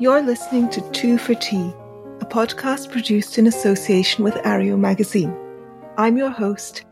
[0.00, 1.74] You're listening to Two for Tea,
[2.20, 5.36] a podcast produced in association with Areo magazine.
[5.96, 6.84] I'm your host,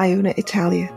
[0.00, 0.88] Iona Italia.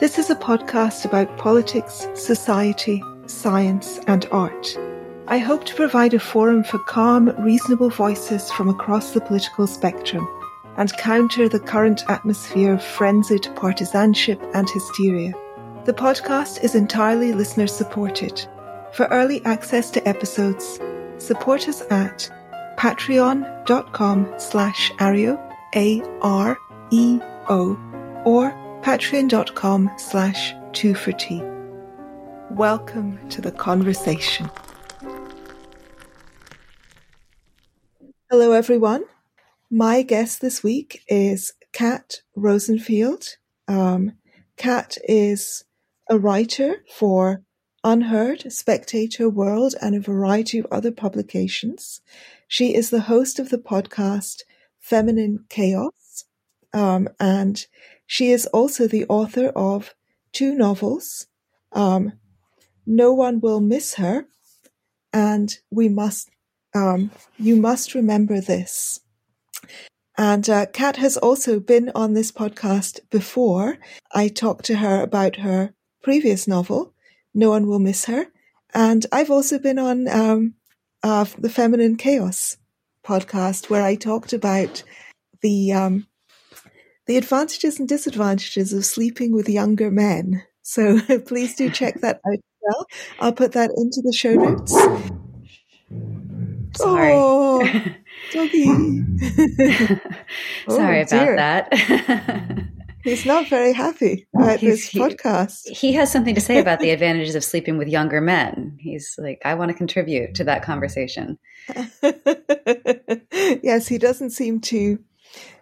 [0.00, 4.78] This is a podcast about politics, society, science, and art.
[5.26, 10.28] I hope to provide a forum for calm, reasonable voices from across the political spectrum
[10.76, 15.32] and counter the current atmosphere of frenzied partisanship and hysteria.
[15.86, 18.46] The podcast is entirely listener supported.
[18.92, 20.78] For early access to episodes,
[21.18, 22.30] support us at
[22.76, 25.38] patreon.com slash areo,
[25.74, 26.22] A-R-E-O,
[28.24, 28.50] or
[28.82, 31.42] patreon.com slash two for tea.
[32.50, 34.50] Welcome to the conversation.
[38.30, 39.04] Hello, everyone.
[39.70, 43.36] My guest this week is Kat Rosenfield.
[43.68, 44.12] Um,
[44.56, 45.64] Kat is
[46.10, 47.43] a writer for
[47.84, 52.00] UnHerd, Spectator World, and a variety of other publications.
[52.48, 54.42] She is the host of the podcast
[54.80, 56.24] Feminine Chaos,
[56.72, 57.66] um, and
[58.06, 59.94] she is also the author of
[60.32, 61.26] two novels,
[61.72, 62.12] um,
[62.86, 64.26] No One Will Miss Her,
[65.12, 66.30] and We Must,
[66.74, 69.00] um, You Must Remember This.
[70.16, 73.78] And uh, Kat has also been on this podcast before.
[74.14, 76.93] I talked to her about her previous novel,
[77.34, 78.26] no one will miss her.
[78.72, 80.54] And I've also been on um,
[81.02, 82.56] uh, the Feminine Chaos
[83.04, 84.82] podcast where I talked about
[85.42, 86.06] the um,
[87.06, 90.42] the advantages and disadvantages of sleeping with younger men.
[90.62, 92.86] So please do check that out as well.
[93.20, 94.72] I'll put that into the show notes.
[96.76, 97.12] Sorry.
[97.14, 97.60] Oh,
[98.32, 98.64] doggy.
[100.68, 101.36] Sorry Oh, about dear.
[101.36, 102.64] that.
[103.04, 105.68] He's not very happy about this he- podcast.
[105.68, 108.78] he has something to say about the advantages of sleeping with younger men.
[108.80, 111.38] He's like, I want to contribute to that conversation.
[113.62, 114.98] yes, he doesn't seem to.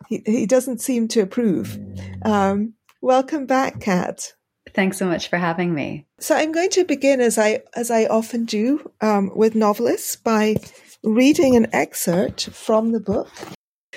[0.09, 1.79] He, he doesn't seem to approve.
[2.25, 4.35] Um, welcome back, Kat.
[4.73, 6.07] Thanks so much for having me.
[6.21, 10.57] So I'm going to begin as I as I often do um, with novelists by
[11.03, 13.31] reading an excerpt from the book.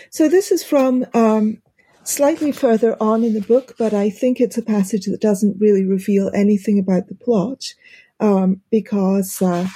[0.09, 1.61] So this is from um,
[2.05, 5.85] slightly further on in the book, but I think it's a passage that doesn't really
[5.85, 7.73] reveal anything about the plot
[8.19, 9.67] um, because uh,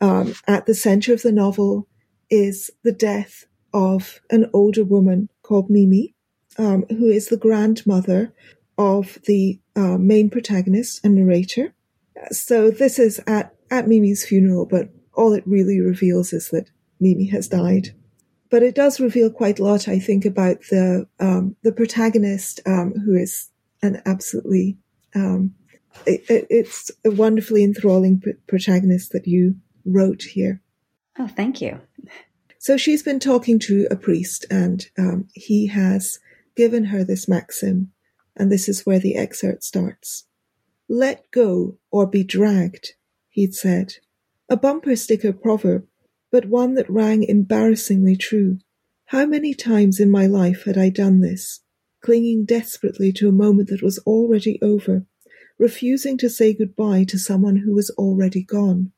[0.00, 1.86] um, at the center of the novel
[2.30, 6.14] is the death of an older woman called Mimi,
[6.58, 8.32] um, who is the grandmother
[8.78, 11.74] of the uh, main protagonist and narrator.
[12.30, 17.26] So this is at, at Mimi's funeral, but all it really reveals is that Mimi
[17.26, 17.94] has died.
[18.50, 22.92] But it does reveal quite a lot, I think, about the um, the protagonist, um,
[23.04, 23.48] who is
[23.82, 24.76] an absolutely
[25.14, 25.54] um,
[26.06, 30.60] it, it- it's a wonderfully enthralling pr- protagonist that you wrote here.
[31.18, 31.80] Oh, thank you.
[32.58, 36.18] So she's been talking to a priest, and um, he has
[36.56, 37.92] given her this maxim,
[38.36, 40.26] and this is where the excerpt starts.
[40.88, 42.94] Let go or be dragged,
[43.30, 43.94] he'd said.
[44.48, 45.86] A bumper sticker proverb,
[46.30, 48.58] but one that rang embarrassingly true.
[49.06, 51.60] How many times in my life had I done this,
[52.00, 55.04] clinging desperately to a moment that was already over,
[55.58, 58.92] refusing to say goodbye to someone who was already gone?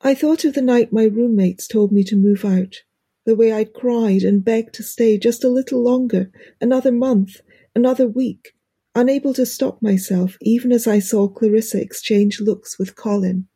[0.00, 2.82] I thought of the night my roommates told me to move out,
[3.24, 7.40] the way I'd cried and begged to stay just a little longer, another month,
[7.74, 8.54] another week,
[8.94, 13.48] unable to stop myself even as I saw Clarissa exchange looks with Colin.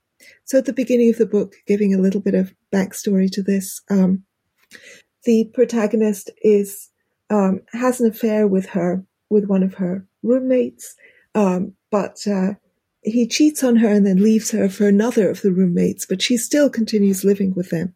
[0.45, 3.81] So at the beginning of the book, giving a little bit of backstory to this,
[3.91, 4.25] um,
[5.25, 6.91] the protagonist is
[7.31, 10.97] um, has an affair with her with one of her roommates,
[11.35, 12.55] um, but uh,
[13.03, 16.37] he cheats on her and then leaves her for another of the roommates, but she
[16.37, 17.95] still continues living with them.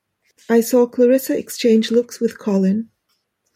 [0.50, 2.89] I saw Clarissa exchange looks with Colin,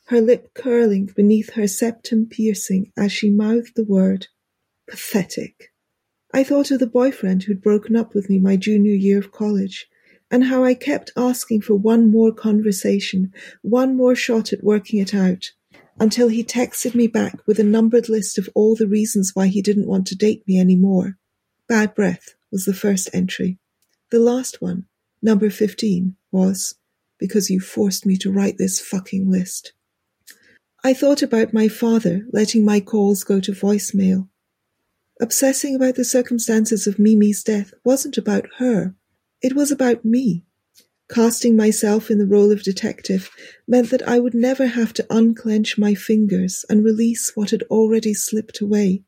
[0.06, 4.28] her lip curling beneath her septum piercing as she mouthed the word
[4.88, 5.72] pathetic.
[6.32, 9.88] I thought of the boyfriend who'd broken up with me my junior year of college,
[10.30, 13.32] and how I kept asking for one more conversation,
[13.62, 15.52] one more shot at working it out,
[15.98, 19.62] until he texted me back with a numbered list of all the reasons why he
[19.62, 21.16] didn't want to date me anymore.
[21.68, 23.58] Bad breath was the first entry.
[24.10, 24.86] The last one,
[25.22, 26.74] number 15, was
[27.18, 29.72] because you forced me to write this fucking list.
[30.84, 34.28] I thought about my father letting my calls go to voicemail.
[35.18, 38.94] Obsessing about the circumstances of Mimi's death wasn't about her.
[39.40, 40.44] It was about me.
[41.08, 43.30] Casting myself in the role of detective
[43.66, 48.12] meant that I would never have to unclench my fingers and release what had already
[48.12, 49.04] slipped away.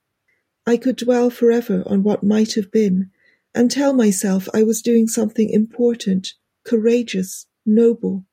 [0.66, 3.10] I could dwell forever on what might have been
[3.54, 6.34] and tell myself I was doing something important,
[6.64, 8.24] courageous, noble.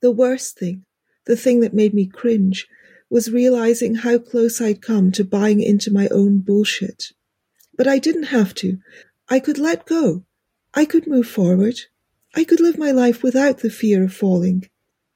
[0.00, 0.84] The worst thing,
[1.26, 2.68] the thing that made me cringe,
[3.10, 7.06] was realizing how close I'd come to buying into my own bullshit.
[7.76, 8.78] But I didn't have to.
[9.28, 10.24] I could let go.
[10.72, 11.80] I could move forward.
[12.34, 14.68] I could live my life without the fear of falling.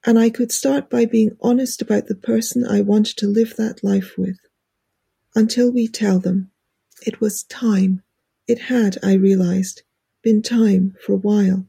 [0.05, 3.83] And I could start by being honest about the person I wanted to live that
[3.83, 4.37] life with.
[5.33, 6.51] Until we tell them.
[7.05, 8.03] It was time.
[8.47, 9.83] It had, I realized,
[10.21, 11.65] been time for a while.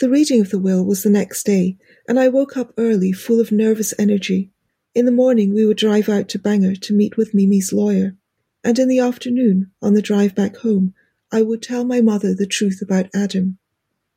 [0.00, 1.76] The reading of the will was the next day,
[2.08, 4.50] and I woke up early, full of nervous energy.
[4.94, 8.16] In the morning we would drive out to Bangor to meet with Mimi's lawyer
[8.62, 10.94] and in the afternoon, on the drive back home,
[11.32, 13.58] I would tell my mother the truth about Adam.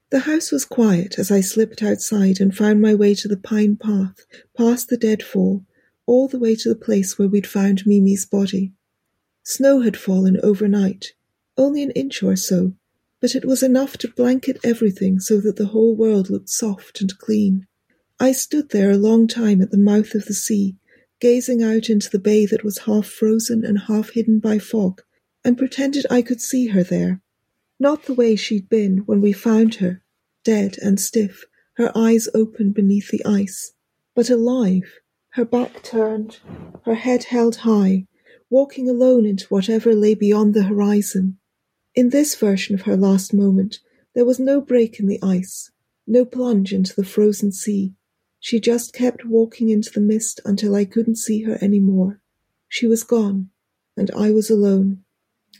[0.09, 3.77] The house was quiet as I slipped outside and found my way to the pine
[3.77, 4.25] path,
[4.57, 5.65] past the deadfall,
[6.05, 8.73] all the way to the place where we'd found Mimi's body.
[9.43, 11.13] Snow had fallen overnight,
[11.57, 12.73] only an inch or so,
[13.21, 17.17] but it was enough to blanket everything so that the whole world looked soft and
[17.17, 17.65] clean.
[18.23, 20.77] I stood there a long time at the mouth of the sea,
[21.19, 25.01] gazing out into the bay that was half frozen and half hidden by fog,
[25.43, 27.21] and pretended I could see her there.
[27.81, 30.01] Not the way she'd been when we found her,
[30.45, 31.43] dead and stiff,
[31.73, 33.73] her eyes open beneath the ice,
[34.15, 36.39] but alive, her back turned,
[36.85, 38.07] her head held high,
[38.49, 41.39] walking alone into whatever lay beyond the horizon.
[41.93, 43.79] In this version of her last moment,
[44.15, 45.71] there was no break in the ice,
[46.07, 47.95] no plunge into the frozen sea,
[48.43, 52.19] she just kept walking into the mist until I couldn't see her any more.
[52.67, 53.51] She was gone,
[53.95, 55.05] and I was alone.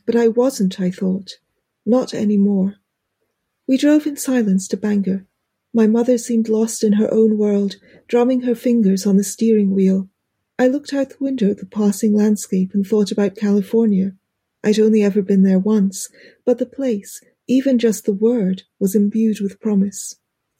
[0.05, 1.37] But I wasn't, I thought.
[1.85, 2.75] Not any more.
[3.65, 5.25] We drove in silence to Bangor.
[5.73, 7.77] My mother seemed lost in her own world,
[8.09, 10.09] drumming her fingers on the steering wheel.
[10.59, 14.17] I looked out the window at the passing landscape and thought about California.
[14.61, 16.09] I'd only ever been there once,
[16.43, 20.17] but the place, even just the word, was imbued with promise.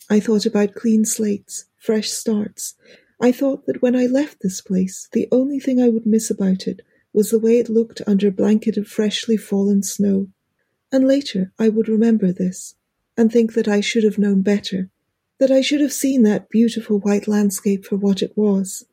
[0.10, 2.76] I thought about clean slates, fresh starts.
[3.22, 6.68] I thought that when I left this place, the only thing I would miss about
[6.68, 6.82] it
[7.14, 10.28] was the way it looked under a blanket of freshly fallen snow.
[10.92, 12.76] And later I would remember this,
[13.16, 14.90] and think that I should have known better,
[15.40, 18.86] that I should have seen that beautiful white landscape for what it was.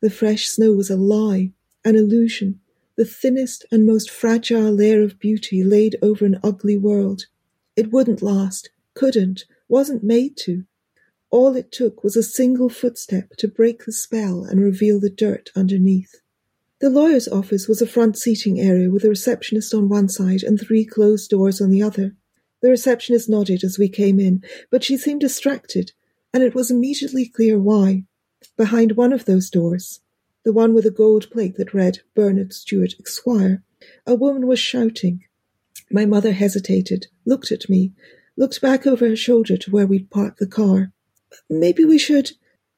[0.00, 1.52] The fresh snow was a lie,
[1.84, 2.60] an illusion,
[2.96, 7.26] the thinnest and most fragile layer of beauty laid over an ugly world.
[7.76, 10.64] It wouldn't last, couldn't, wasn't made to.
[11.30, 15.50] All it took was a single footstep to break the spell and reveal the dirt
[15.54, 16.22] underneath.
[16.80, 20.58] The lawyer's office was a front seating area with a receptionist on one side and
[20.58, 22.14] three closed doors on the other.
[22.62, 25.92] The receptionist nodded as we came in, but she seemed distracted,
[26.32, 28.04] and it was immediately clear why.
[28.56, 30.00] Behind one of those doors,
[30.44, 33.62] the one with a gold plate that read Bernard Stewart, Esquire,
[34.06, 35.24] a woman was shouting.
[35.90, 37.92] My mother hesitated, looked at me,
[38.38, 40.92] looked back over her shoulder to where we'd parked the car.
[41.50, 42.30] Maybe we should,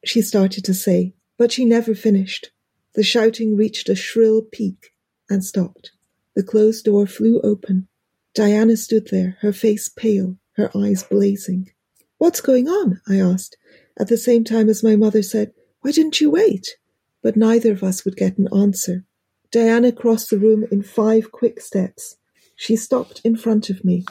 [0.03, 2.51] she started to say, but she never finished.
[2.95, 4.95] The shouting reached a shrill peak
[5.29, 5.93] and stopped.
[6.35, 7.89] The closed door flew open.
[8.35, 11.71] Diana stood there, her face pale, her eyes blazing.
[12.17, 13.03] What's going on?
[13.07, 13.59] I asked,
[13.99, 15.53] at the same time as my mother said,
[15.83, 16.77] Why didn't you wait?
[17.23, 19.05] But neither of us would get an answer.
[19.51, 22.17] Diana crossed the room in five quick steps.
[22.57, 24.07] She stopped in front of me.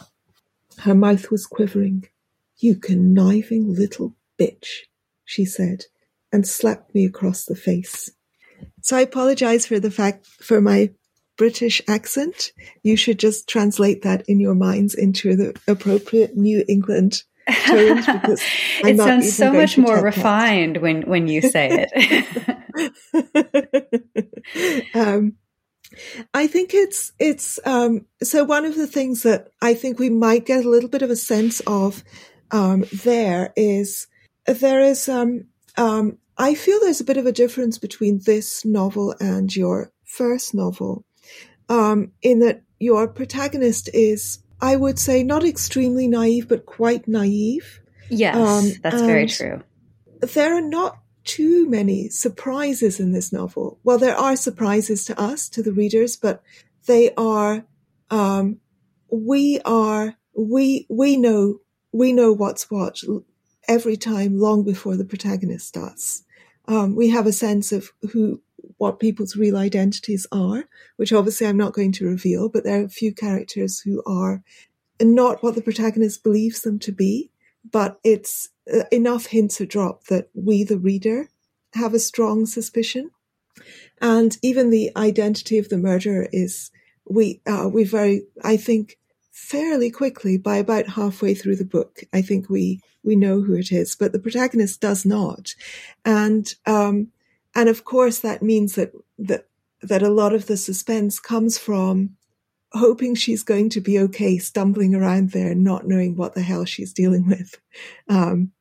[0.79, 2.07] Her mouth was quivering.
[2.57, 4.67] You conniving little bitch,
[5.25, 5.85] she said,
[6.31, 8.11] and slapped me across the face.
[8.81, 10.91] So I apologize for the fact, for my
[11.37, 12.51] British accent.
[12.83, 18.41] You should just translate that in your minds into the appropriate New England because
[18.83, 22.55] it sounds so much more refined when, when you say it.
[24.95, 25.37] um,
[26.33, 30.45] I think it's it's um, so one of the things that I think we might
[30.45, 32.03] get a little bit of a sense of
[32.51, 34.07] um, there is
[34.45, 35.45] there is um,
[35.77, 40.53] um, I feel there's a bit of a difference between this novel and your first
[40.53, 41.05] novel,
[41.67, 47.81] um, in that your protagonist is I would say not extremely naive but quite naive.
[48.09, 49.63] Yes, um, that's very true.
[50.21, 53.79] There are not too many surprises in this novel.
[53.83, 56.41] Well, there are surprises to us, to the readers, but
[56.85, 57.65] they are,
[58.09, 58.59] um,
[59.11, 61.59] we are, we, we know,
[61.91, 62.99] we know what's what
[63.67, 66.23] every time long before the protagonist starts.
[66.67, 68.41] Um, we have a sense of who,
[68.77, 70.65] what people's real identities are,
[70.97, 74.43] which obviously I'm not going to reveal, but there are a few characters who are
[75.01, 77.31] not what the protagonist believes them to be,
[77.69, 78.49] but it's
[78.91, 81.29] enough hints are dropped that we, the reader,
[81.73, 83.11] have a strong suspicion.
[84.01, 86.71] And even the identity of the murderer is,
[87.05, 88.97] we, uh, we very, I think,
[89.31, 92.01] fairly quickly by about halfway through the book.
[92.13, 95.55] I think we we know who it is, but the protagonist does not,
[96.03, 97.07] and um,
[97.55, 99.47] and of course that means that that
[99.81, 102.17] that a lot of the suspense comes from
[102.73, 106.93] hoping she's going to be okay, stumbling around there, not knowing what the hell she's
[106.93, 107.59] dealing with.
[108.07, 108.51] Um,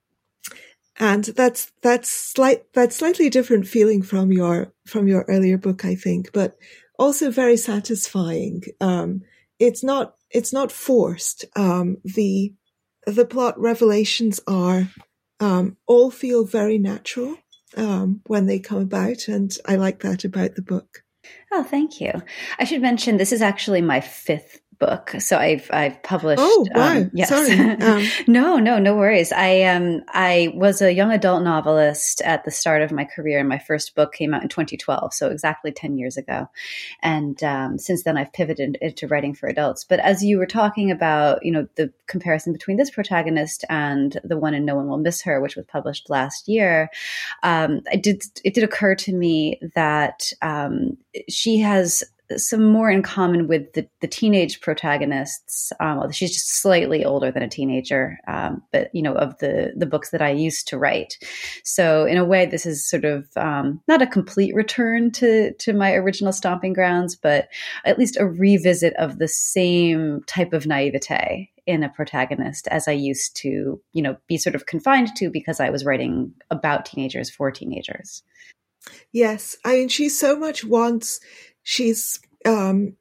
[0.99, 5.95] and that's that's slight that's slightly different feeling from your from your earlier book, I
[5.95, 6.57] think, but
[6.99, 8.63] also very satisfying.
[8.81, 9.23] Um,
[9.59, 11.45] it's not it's not forced.
[11.57, 12.55] Um, the
[13.07, 14.89] the plot revelations are
[15.41, 17.37] um, all feel very natural
[17.77, 21.05] um, when they come about, and I like that about the book.
[21.53, 22.13] Oh, thank you.
[22.59, 25.15] I should mention this is actually my fifth book.
[25.19, 26.41] So I've I've published.
[26.43, 26.97] Oh wow!
[26.97, 27.29] Um, yes.
[27.29, 27.53] Sorry.
[27.53, 29.33] Um, no, no, no worries.
[29.33, 33.49] I um I was a young adult novelist at the start of my career, and
[33.49, 36.49] my first book came out in 2012, so exactly 10 years ago.
[37.03, 39.85] And um, since then, I've pivoted into writing for adults.
[39.85, 44.39] But as you were talking about, you know, the comparison between this protagonist and the
[44.39, 46.91] one in No One Will Miss Her, which was published last year,
[47.43, 50.97] um, I did it did occur to me that um,
[51.29, 52.05] she has
[52.37, 55.73] some more in common with the, the teenage protagonists.
[55.81, 59.87] Um, she's just slightly older than a teenager, um, but you know, of the the
[59.87, 61.19] books that I used to write.
[61.65, 65.73] So in a way, this is sort of um, not a complete return to to
[65.73, 67.49] my original stomping grounds, but
[67.85, 72.93] at least a revisit of the same type of naivete in a protagonist as I
[72.93, 77.29] used to, you know, be sort of confined to because I was writing about teenagers
[77.29, 78.23] for teenagers.
[79.13, 81.21] Yes, I mean, she so much wants
[81.69, 82.97] she's um,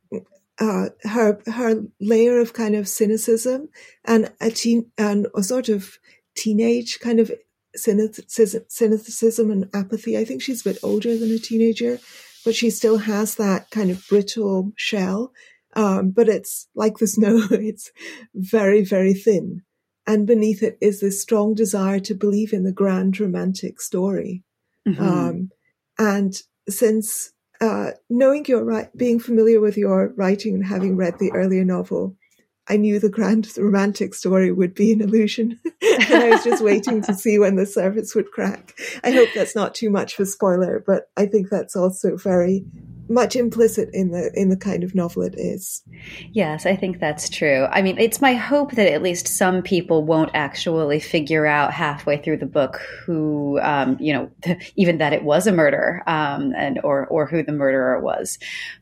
[0.60, 3.70] uh, her her layer of kind of cynicism
[4.04, 5.98] and a teen and a sort of
[6.36, 7.32] teenage kind of
[7.76, 10.18] cynicism, cynicism and apathy.
[10.18, 12.00] I think she's a bit older than a teenager,
[12.44, 15.32] but she still has that kind of brittle shell.
[15.74, 17.90] Um, but it's like the snow; it's
[18.36, 19.62] very, very thin,
[20.06, 24.44] and beneath it is this strong desire to believe in the grand romantic story.
[24.86, 25.02] Mm-hmm.
[25.02, 25.52] Um,
[25.98, 27.32] and since
[27.62, 32.16] uh, knowing your right, being familiar with your writing and having read the earlier novel,
[32.70, 35.60] I knew the grand romantic story would be an illusion.
[35.82, 38.78] and I was just waiting to see when the surface would crack.
[39.04, 42.66] I hope that's not too much of a spoiler, but I think that's also very
[43.10, 45.84] much implicit in the in the kind of novel it is.
[46.32, 47.66] Yes, I think that's true.
[47.72, 52.18] I mean, it's my hope that at least some people won't actually figure out halfway
[52.18, 54.32] through the book who, um, you know,
[54.76, 58.38] even that it was a murder, um, and or or who the murderer was.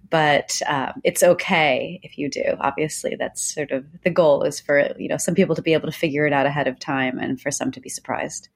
[0.10, 2.44] But um, it's okay if you do.
[2.60, 5.92] Obviously, that's sort of the goal is for you know some people to be able
[5.92, 8.50] to figure it out ahead of time, and for some to be surprised.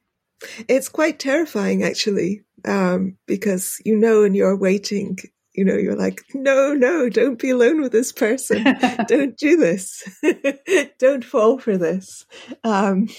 [0.70, 5.18] It's quite terrifying, actually, um, because you know, and you're waiting
[5.60, 8.63] you know, you're like, no, no, don't be alone with this person.
[9.10, 10.08] don't do this.
[11.00, 12.25] don't fall for this.
[12.63, 13.10] Um,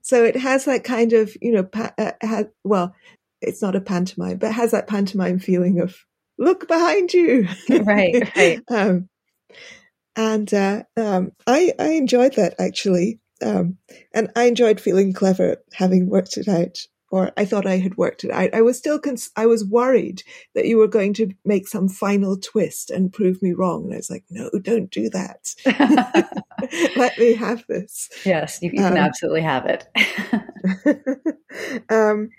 [0.00, 2.94] so it has that kind of, you know, pa- uh, well,
[3.42, 5.94] it's not a pantomime, but has that pantomime feeling of
[6.38, 7.48] look behind you.
[7.68, 8.60] right, right.
[8.70, 9.10] um,
[10.16, 13.20] and uh, um, I, I enjoyed that actually.
[13.42, 13.76] Um,
[14.14, 16.78] and I enjoyed feeling clever having worked it out
[17.14, 18.52] or I thought I had worked it out.
[18.52, 20.24] I was still, cons- I was worried
[20.56, 23.84] that you were going to make some final twist and prove me wrong.
[23.84, 25.54] And I was like, no, don't do that.
[26.96, 28.10] Let me have this.
[28.24, 29.86] Yes, you, you can um, absolutely have it.
[31.88, 32.30] um,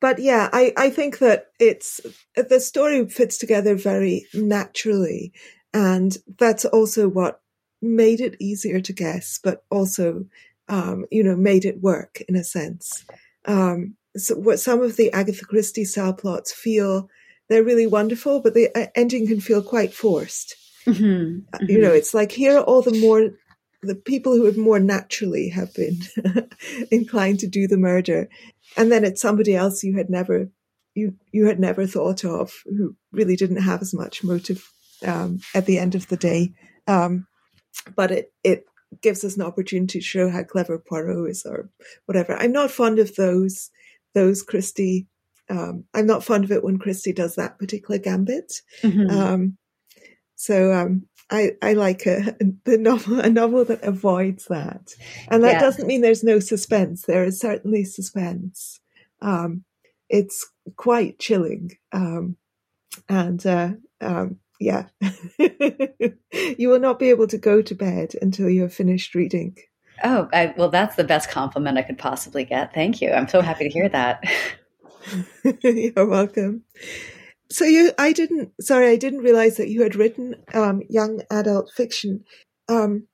[0.00, 2.00] but yeah, I, I think that it's,
[2.36, 5.34] the story fits together very naturally.
[5.74, 7.42] And that's also what
[7.82, 10.24] made it easier to guess, but also,
[10.70, 13.04] um, you know, made it work in a sense
[13.46, 17.08] um, so what some of the Agatha Christie style plots feel
[17.48, 20.56] they're really wonderful, but the uh, ending can feel quite forced.
[20.86, 21.04] Mm-hmm.
[21.04, 21.66] Mm-hmm.
[21.68, 23.30] You know, it's like here are all the more
[23.82, 25.98] the people who would more naturally have been
[26.90, 28.28] inclined to do the murder,
[28.76, 30.48] and then it's somebody else you had never
[30.94, 34.70] you you had never thought of who really didn't have as much motive
[35.04, 36.52] um, at the end of the day.
[36.86, 37.26] Um,
[37.96, 38.64] but it it
[39.00, 41.70] gives us an opportunity to show how clever Poirot is or
[42.06, 42.36] whatever.
[42.36, 43.70] I'm not fond of those,
[44.14, 45.06] those Christie.
[45.48, 48.60] Um, I'm not fond of it when Christie does that particular gambit.
[48.82, 49.10] Mm-hmm.
[49.10, 49.58] Um,
[50.36, 54.94] so, um, I, I like a, the novel, a novel that avoids that.
[55.28, 55.60] And that yeah.
[55.60, 57.02] doesn't mean there's no suspense.
[57.02, 58.80] There is certainly suspense.
[59.20, 59.64] Um,
[60.08, 61.72] it's quite chilling.
[61.92, 62.36] Um,
[63.08, 64.86] and, uh, um, yeah,
[65.38, 69.56] you will not be able to go to bed until you have finished reading.
[70.02, 72.74] Oh, I, well, that's the best compliment I could possibly get.
[72.74, 73.10] Thank you.
[73.12, 74.24] I'm so happy to hear that.
[75.62, 76.62] You're welcome.
[77.50, 81.70] So you, I didn't, sorry, I didn't realize that you had written um, young adult
[81.76, 82.24] fiction.
[82.68, 83.06] Um,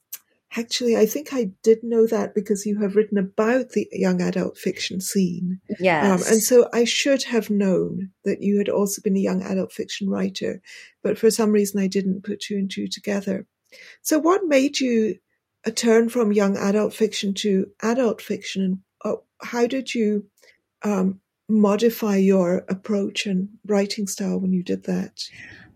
[0.56, 4.58] Actually, I think I did know that because you have written about the young adult
[4.58, 5.60] fiction scene.
[5.78, 6.04] Yes.
[6.04, 9.72] Um, and so I should have known that you had also been a young adult
[9.72, 10.60] fiction writer,
[11.04, 13.46] but for some reason I didn't put two and two together.
[14.02, 15.16] So what made you
[15.64, 18.82] a turn from young adult fiction to adult fiction?
[19.04, 20.26] Uh, how did you
[20.82, 25.22] um, modify your approach and writing style when you did that?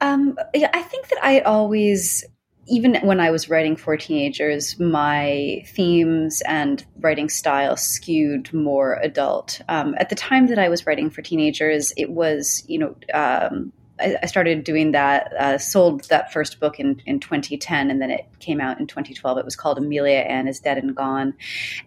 [0.00, 2.24] Um, yeah, I think that I always
[2.66, 9.60] even when I was writing for teenagers, my themes and writing style skewed more adult.
[9.68, 13.72] Um, at the time that I was writing for teenagers, it was, you know, um,
[14.00, 18.10] I, I, started doing that, uh, sold that first book in, in 2010, and then
[18.10, 19.38] it came out in 2012.
[19.38, 21.34] It was called Amelia Anne is Dead and Gone.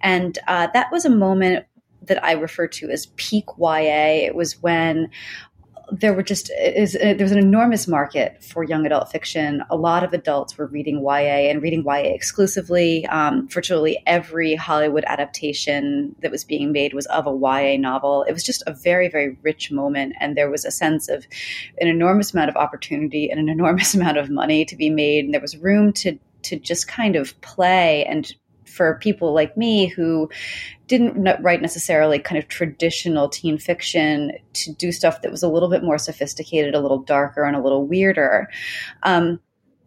[0.02, 1.66] And uh, that was a moment
[2.04, 4.26] that I refer to as peak YA.
[4.26, 5.10] It was when
[5.92, 9.64] there were just is there was an enormous market for young adult fiction.
[9.70, 13.06] A lot of adults were reading YA and reading YA exclusively.
[13.08, 18.24] Um, virtually every Hollywood adaptation that was being made was of a YA novel.
[18.24, 21.26] It was just a very very rich moment, and there was a sense of
[21.80, 25.26] an enormous amount of opportunity and an enormous amount of money to be made.
[25.26, 28.34] And there was room to to just kind of play and
[28.78, 30.30] for people like me who
[30.88, 35.70] didn't write necessarily kind of traditional teen fiction to do stuff that was a little
[35.70, 38.48] bit more sophisticated, a little darker, and a little weirder.
[39.04, 39.40] Um,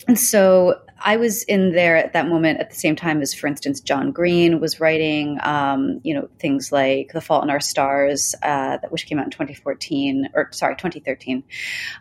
[0.06, 3.46] and so I was in there at that moment at the same time as, for
[3.46, 8.34] instance, John Green was writing, um, you know, things like The Fault in Our Stars,
[8.42, 11.42] uh, which came out in 2014, or sorry, 2013.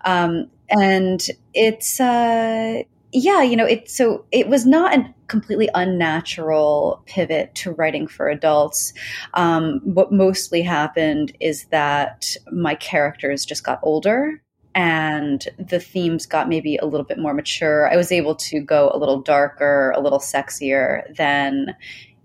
[0.05, 7.03] Um, and it's, uh, yeah, you know, it so it was not a completely unnatural
[7.05, 8.93] pivot to writing for adults.
[9.35, 14.41] Um, what mostly happened is that my characters just got older
[14.75, 17.91] and the themes got maybe a little bit more mature.
[17.91, 21.75] I was able to go a little darker, a little sexier than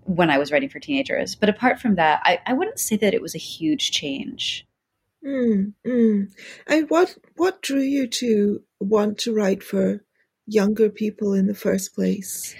[0.03, 1.35] when I was writing for teenagers.
[1.35, 4.67] But apart from that, I, I wouldn't say that it was a huge change.
[5.25, 6.31] Mm, mm.
[6.67, 10.04] And what what drew you to want to write for
[10.47, 12.55] younger people in the first place?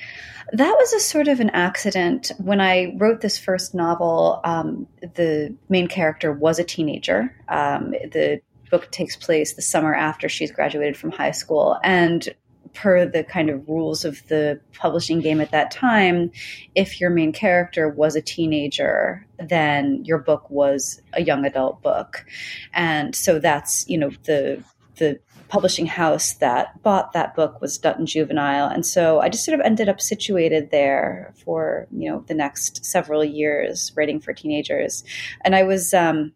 [0.52, 2.32] That was a sort of an accident.
[2.38, 7.36] When I wrote this first novel, um, the main character was a teenager.
[7.48, 11.78] Um, the book takes place the summer after she's graduated from high school.
[11.84, 12.28] And
[12.74, 16.32] per the kind of rules of the publishing game at that time,
[16.76, 22.26] if your main character was a teenager, then your book was a young adult book.
[22.74, 24.64] And so that's, you know, the
[24.98, 28.68] the publishing house that bought that book was Dutton Juvenile.
[28.68, 32.86] And so I just sort of ended up situated there for, you know, the next
[32.86, 35.04] several years writing for teenagers.
[35.42, 36.34] And I was, um,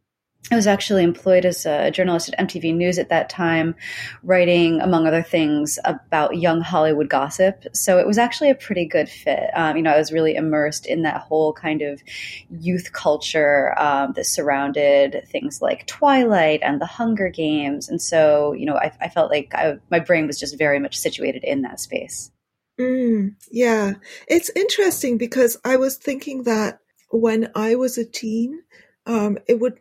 [0.52, 3.76] I was actually employed as a journalist at MTV News at that time,
[4.24, 7.66] writing, among other things, about young Hollywood gossip.
[7.74, 9.52] So it was actually a pretty good fit.
[9.54, 12.02] Um, you know, I was really immersed in that whole kind of
[12.50, 17.88] youth culture um, that surrounded things like Twilight and the Hunger Games.
[17.88, 20.98] And so, you know, I, I felt like I, my brain was just very much
[20.98, 22.32] situated in that space.
[22.80, 23.94] Mm, yeah.
[24.28, 26.80] It's interesting because I was thinking that
[27.12, 28.64] when I was a teen,
[29.06, 29.80] um, it would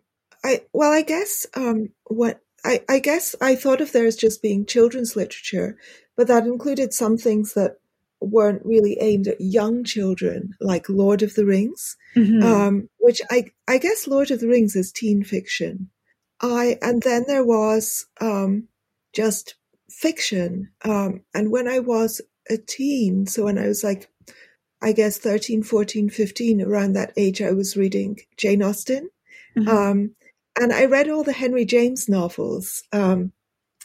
[0.49, 4.41] I well, I guess um, what I, I guess I thought of there as just
[4.41, 5.77] being children's literature,
[6.17, 7.77] but that included some things that
[8.21, 12.43] weren't really aimed at young children, like Lord of the Rings, mm-hmm.
[12.43, 15.91] um, which I I guess Lord of the Rings is teen fiction.
[16.41, 18.69] I and then there was um,
[19.13, 19.55] just
[19.91, 24.09] fiction, um, and when I was a teen, so when I was like,
[24.81, 29.11] I guess 13, 14, 15, around that age, I was reading Jane Austen.
[29.59, 29.69] Mm-hmm.
[30.59, 33.33] And I read all the Henry James novels, um,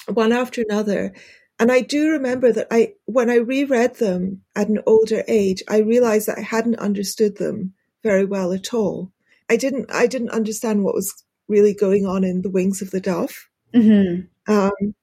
[0.07, 1.13] one after another.
[1.59, 5.77] And I do remember that I, when I reread them at an older age, I
[5.77, 9.12] realized that I hadn't understood them very well at all.
[9.49, 12.99] I didn't, I didn't understand what was really going on in the wings of the
[12.99, 13.49] dove.
[13.73, 14.51] Mm-hmm.
[14.51, 14.95] Um,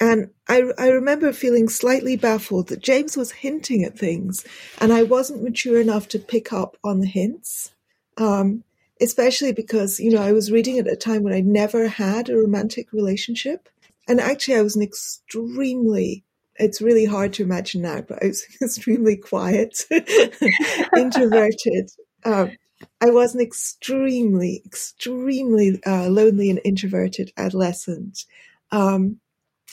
[0.00, 4.46] and I, I remember feeling slightly baffled that James was hinting at things
[4.78, 7.72] and I wasn't mature enough to pick up on the hints.
[8.16, 8.64] Um,
[9.00, 12.36] especially because, you know, I was reading at a time when I never had a
[12.36, 13.68] romantic relationship.
[14.08, 16.24] And actually, I was an extremely,
[16.56, 19.84] it's really hard to imagine now, but I was extremely quiet,
[20.96, 21.90] introverted.
[22.24, 22.52] Um,
[23.00, 28.24] I was an extremely, extremely uh, lonely and introverted adolescent.
[28.70, 29.20] Um,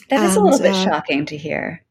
[0.09, 1.83] that is and, a little bit uh, shocking to hear.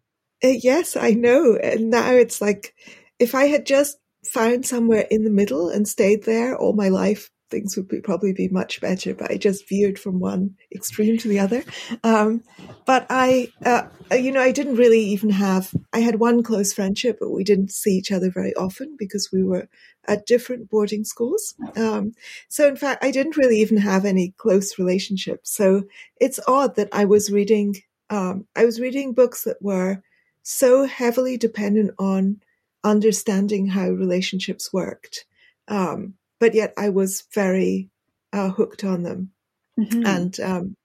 [0.42, 1.56] Uh, yes, I know.
[1.56, 2.74] And now it's like
[3.18, 7.30] if I had just found somewhere in the middle and stayed there all my life,
[7.50, 11.28] things would be, probably be much better, but I just veered from one extreme to
[11.28, 11.62] the other.
[12.02, 12.42] Um,
[12.86, 17.18] but I, uh, you know, I didn't really even have, I had one close friendship,
[17.20, 19.68] but we didn't see each other very often because we were
[20.08, 21.54] at different boarding schools.
[21.76, 22.12] Um,
[22.48, 25.52] so in fact, I didn't really even have any close relationships.
[25.52, 25.84] So
[26.20, 27.76] it's odd that I was reading,
[28.10, 30.02] um, I was reading books that were
[30.42, 32.40] so heavily dependent on
[32.86, 35.26] understanding how relationships worked.
[35.68, 37.90] Um, but yet I was very
[38.32, 39.32] uh, hooked on them.
[39.78, 40.06] Mm-hmm.
[40.06, 40.76] And, um,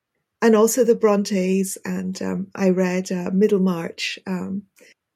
[0.41, 4.19] and also the Brontes and, um, I read, uh, Middlemarch.
[4.25, 4.63] Um,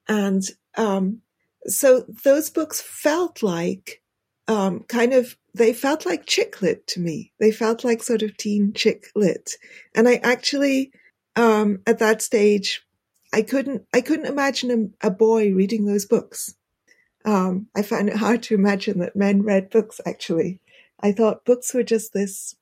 [0.07, 0.43] and,
[0.77, 1.21] um,
[1.67, 4.01] so those books felt like,
[4.47, 7.33] um, kind of, they felt like chick lit to me.
[7.39, 9.51] They felt like sort of teen chick lit.
[9.95, 10.91] And I actually,
[11.35, 12.85] um, at that stage,
[13.33, 16.53] I couldn't, I couldn't imagine a, a boy reading those books.
[17.25, 20.61] Um, I found it hard to imagine that men read books, actually.
[20.99, 22.55] I thought books were just this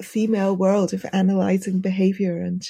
[0.00, 2.62] female world of analyzing behavior and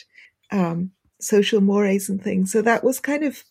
[0.51, 2.53] um, social mores and things.
[2.53, 3.45] So that was kind of,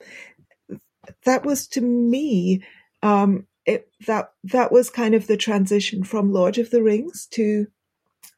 [1.25, 2.63] that was to me,
[3.03, 7.67] um, it, that, that was kind of the transition from Lord of the Rings to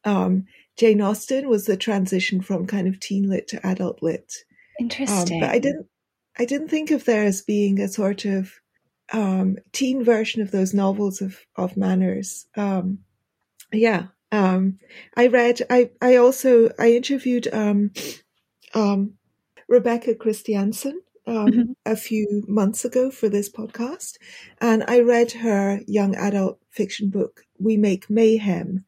[0.04, 0.46] um,
[0.76, 4.32] Jane Austen was the transition from kind of teen lit to adult lit.
[4.80, 5.42] Interesting.
[5.42, 5.86] Um, but I didn't,
[6.38, 8.52] I didn't think of there as being a sort of
[9.12, 12.46] um, teen version of those novels of of manners.
[12.56, 13.00] Um,
[13.72, 14.78] yeah, um,
[15.16, 15.60] I read.
[15.70, 17.92] I I also I interviewed um,
[18.74, 19.14] um,
[19.68, 21.72] Rebecca Christiansen um, mm-hmm.
[21.86, 24.16] a few months ago for this podcast,
[24.60, 28.84] and I read her young adult fiction book, We Make Mayhem.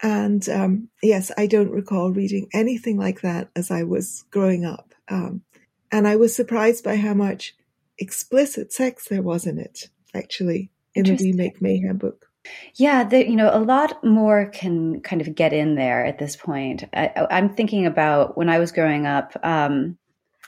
[0.00, 4.94] And um, yes, I don't recall reading anything like that as I was growing up.
[5.08, 5.42] Um,
[5.90, 7.56] and I was surprised by how much
[7.98, 12.26] explicit sex there was in it, actually, in the We Make Mayhem book.
[12.74, 16.36] Yeah, the, you know, a lot more can kind of get in there at this
[16.36, 16.84] point.
[16.92, 19.36] I, am thinking about when I was growing up.
[19.42, 19.98] Um,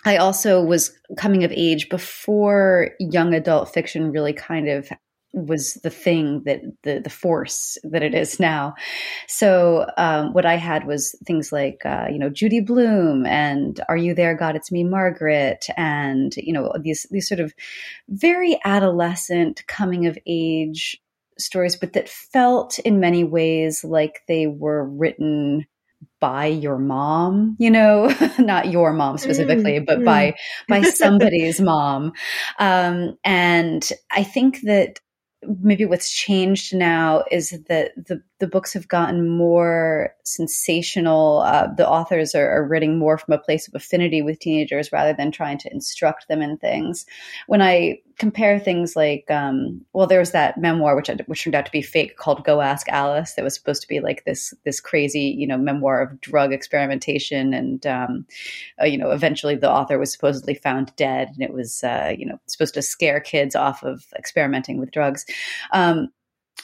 [0.04, 4.88] I also was coming of age before young adult fiction really kind of
[5.32, 8.74] was the thing that the the force that it is now.
[9.28, 13.96] So um, what I had was things like uh, you know Judy Blume and Are
[13.96, 17.52] You There God It's Me Margaret and you know these these sort of
[18.08, 21.00] very adolescent coming of age
[21.38, 25.66] stories, but that felt in many ways like they were written
[26.20, 30.04] by your mom, you know, not your mom specifically, mm, but mm.
[30.04, 30.34] by
[30.68, 32.12] by somebody's mom.
[32.58, 35.00] Um, and I think that
[35.42, 41.38] maybe what's changed now is that the, the books have gotten more sensational.
[41.38, 45.14] Uh, the authors are, are, writing more from a place of affinity with teenagers rather
[45.14, 47.06] than trying to instruct them in things.
[47.46, 51.64] When I compare things like, um, well, there was that memoir which which turned out
[51.64, 54.78] to be fake called "Go Ask Alice" that was supposed to be like this this
[54.78, 58.26] crazy, you know, memoir of drug experimentation, and um,
[58.80, 62.26] uh, you know, eventually the author was supposedly found dead, and it was uh, you
[62.26, 65.24] know supposed to scare kids off of experimenting with drugs.
[65.72, 66.10] Um,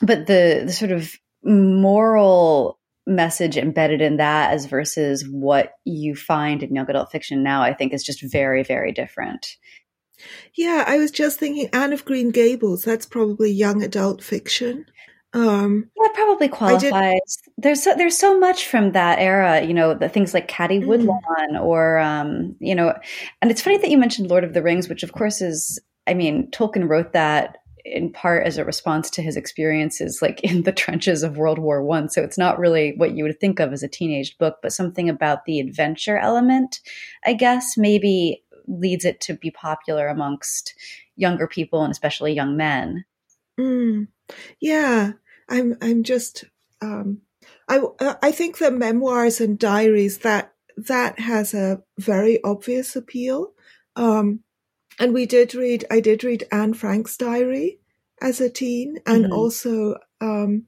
[0.02, 6.62] but the the sort of moral message embedded in that as versus what you find
[6.62, 9.56] in young adult fiction now, I think is just very, very different.
[10.54, 14.86] Yeah, I was just thinking Anne of Green Gables, that's probably young adult fiction.
[15.32, 17.38] Um, yeah, probably qualifies.
[17.58, 20.86] There's so, there's so much from that era, you know, the things like Caddie mm.
[20.86, 21.20] Woodlawn,
[21.52, 21.62] mm.
[21.62, 22.94] or um, you know,
[23.42, 26.14] and it's funny that you mentioned Lord of the Rings, which of course is, I
[26.14, 30.72] mean, Tolkien wrote that in part as a response to his experiences like in the
[30.72, 32.08] trenches of World War One.
[32.08, 35.08] So it's not really what you would think of as a teenage book, but something
[35.08, 36.80] about the adventure element,
[37.24, 40.74] I guess, maybe leads it to be popular amongst
[41.14, 43.04] younger people and especially young men.
[43.58, 44.08] Mm,
[44.60, 45.12] yeah,
[45.48, 45.76] I'm.
[45.80, 46.44] I'm just.
[46.80, 47.22] Um,
[47.68, 53.52] I I think the memoirs and diaries that that has a very obvious appeal.
[53.94, 54.40] Um,
[54.98, 57.80] and we did read, I did read Anne Frank's diary
[58.20, 59.32] as a teen and mm-hmm.
[59.32, 60.64] also, um,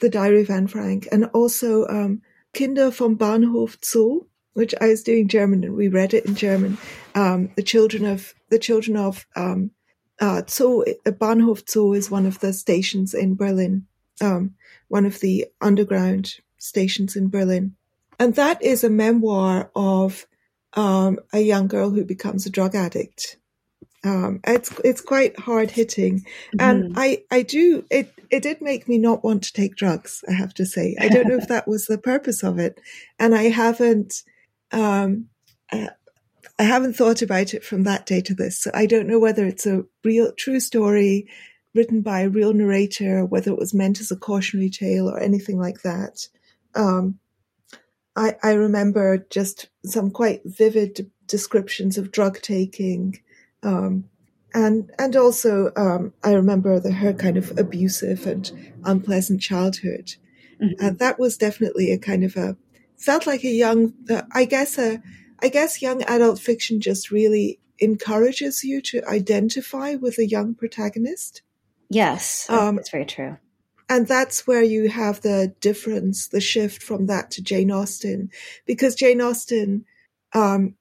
[0.00, 2.22] the diary of Anne Frank and also, um,
[2.54, 6.78] Kinder vom Bahnhof Zoo, which I was doing German and we read it in German.
[7.14, 9.70] Um, the children of, the children of, um,
[10.20, 13.86] uh, Zoo, uh, Bahnhof Zoo is one of the stations in Berlin,
[14.20, 14.54] um,
[14.88, 17.74] one of the underground stations in Berlin.
[18.18, 20.26] And that is a memoir of,
[20.74, 23.36] um, a young girl who becomes a drug addict
[24.04, 26.60] um, it's it's quite hard hitting, mm-hmm.
[26.60, 30.24] and I I do it it did make me not want to take drugs.
[30.28, 32.80] I have to say I don't know if that was the purpose of it,
[33.18, 34.22] and I haven't
[34.72, 35.28] um,
[36.58, 38.60] I haven't thought about it from that day to this.
[38.60, 41.28] So I don't know whether it's a real true story
[41.74, 45.58] written by a real narrator, whether it was meant as a cautionary tale or anything
[45.58, 46.28] like that.
[46.74, 47.18] Um,
[48.14, 53.20] I, I remember just some quite vivid descriptions of drug taking,
[53.62, 54.04] um,
[54.54, 58.50] and and also um, I remember the, her kind of abusive and
[58.84, 60.14] unpleasant childhood.
[60.62, 60.84] Mm-hmm.
[60.84, 62.56] Uh, that was definitely a kind of a
[63.02, 65.02] felt like a young, uh, I guess a,
[65.40, 71.42] I guess young adult fiction just really encourages you to identify with a young protagonist.
[71.90, 73.36] Yes, um, that's very true.
[73.88, 78.30] And that's where you have the difference, the shift from that to Jane Austen,
[78.66, 79.84] because Jane Austen,
[80.32, 80.76] um,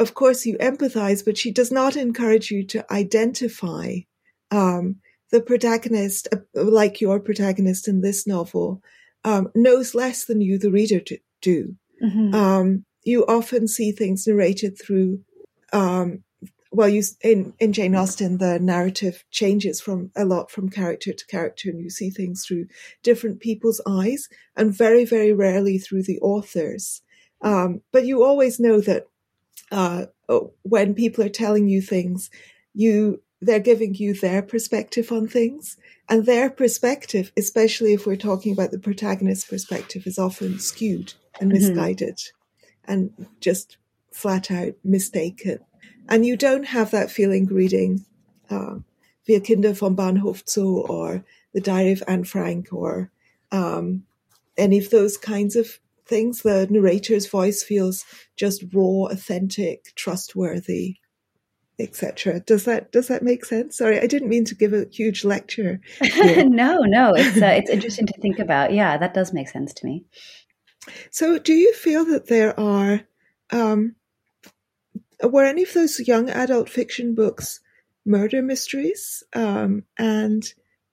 [0.00, 3.98] of course, you empathize, but she does not encourage you to identify
[4.50, 4.96] um,
[5.30, 8.82] the protagonist, uh, like your protagonist in this novel,
[9.24, 11.00] um, knows less than you, the reader,
[11.40, 11.76] do.
[12.02, 12.34] Mm-hmm.
[12.34, 15.20] Um, you often see things narrated through
[15.72, 16.24] um,
[16.72, 21.26] well, you in in Jane Austen, the narrative changes from a lot from character to
[21.26, 22.66] character, and you see things through
[23.02, 27.02] different people's eyes, and very very rarely through the authors.
[27.42, 29.06] Um, but you always know that
[29.72, 32.30] uh, oh, when people are telling you things,
[32.72, 35.76] you they're giving you their perspective on things,
[36.08, 41.50] and their perspective, especially if we're talking about the protagonist's perspective, is often skewed and
[41.50, 41.68] mm-hmm.
[41.68, 42.92] misguided, mm-hmm.
[42.92, 43.78] and just
[44.12, 45.60] flat out mistaken.
[46.08, 48.04] And you don't have that feeling reading
[48.50, 48.76] uh,
[49.26, 53.10] Wir Kinder vom Bahnhof Zoo or The Diary of Anne Frank or
[53.52, 54.04] um,
[54.56, 56.42] any of those kinds of things.
[56.42, 58.04] The narrator's voice feels
[58.36, 60.96] just raw, authentic, trustworthy,
[61.80, 62.40] etc.
[62.40, 63.78] Does that does that make sense?
[63.78, 65.80] Sorry, I didn't mean to give a huge lecture.
[66.16, 68.72] no, no, it's uh, it's interesting to think about.
[68.72, 70.04] Yeah, that does make sense to me.
[71.10, 73.02] So, do you feel that there are
[73.50, 73.96] um,
[75.22, 77.60] were any of those young adult fiction books
[78.04, 79.22] murder mysteries?
[79.34, 80.44] Um, and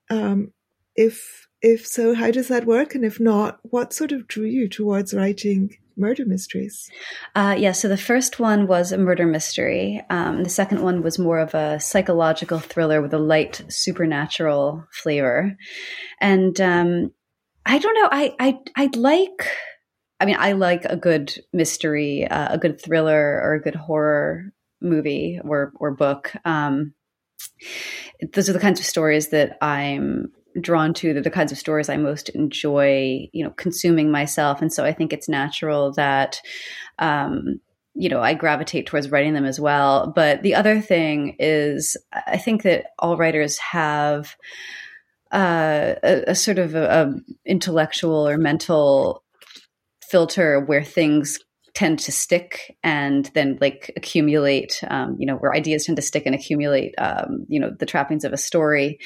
[0.09, 0.53] um,
[0.95, 2.95] if if so, how does that work?
[2.95, 6.89] And if not, what sort of drew you towards writing murder mysteries?
[7.35, 10.01] Uh, yeah, so the first one was a murder mystery.
[10.09, 15.57] Um, the second one was more of a psychological thriller with a light supernatural flavor.
[16.21, 17.11] And um,
[17.65, 19.47] I don't know, I I I'd like
[20.19, 24.51] I mean, I like a good mystery, uh, a good thriller, or a good horror
[24.81, 26.33] movie or or book.
[26.45, 26.93] Um,
[28.33, 31.13] those are the kinds of stories that I'm drawn to.
[31.13, 34.61] They're the kinds of stories I most enjoy, you know, consuming myself.
[34.61, 36.41] And so I think it's natural that,
[36.99, 37.59] um,
[37.93, 40.11] you know, I gravitate towards writing them as well.
[40.15, 44.35] But the other thing is, I think that all writers have
[45.31, 47.13] uh, a, a, sort of a, a
[47.45, 49.23] intellectual or mental
[50.09, 51.39] filter where things
[51.77, 56.23] tend to stick and then like accumulate um, you know where ideas tend to stick
[56.25, 58.97] and accumulate um, you know the trappings of a story.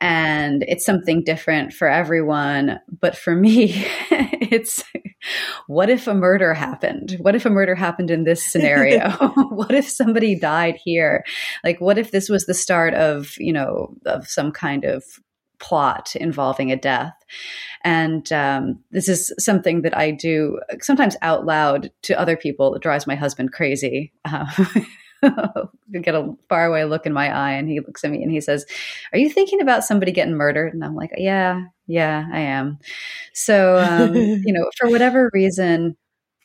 [0.00, 2.80] And it's something different for everyone.
[2.98, 3.74] But for me
[4.10, 4.82] it's
[5.66, 7.18] what if a murder happened?
[7.20, 9.10] What if a murder happened in this scenario?
[9.50, 11.24] What if somebody died here?
[11.62, 15.04] Like what if this was the start of you know of some kind of
[15.64, 17.14] plot involving a death.
[17.84, 22.74] And um, this is something that I do sometimes out loud to other people.
[22.74, 24.12] It drives my husband crazy.
[24.26, 24.44] Uh,
[26.02, 28.66] get a faraway look in my eye, and he looks at me and he says,
[29.12, 32.78] "Are you thinking about somebody getting murdered?" And I'm like, "Yeah, yeah, I am."
[33.32, 35.96] So, um, you know, for whatever reason,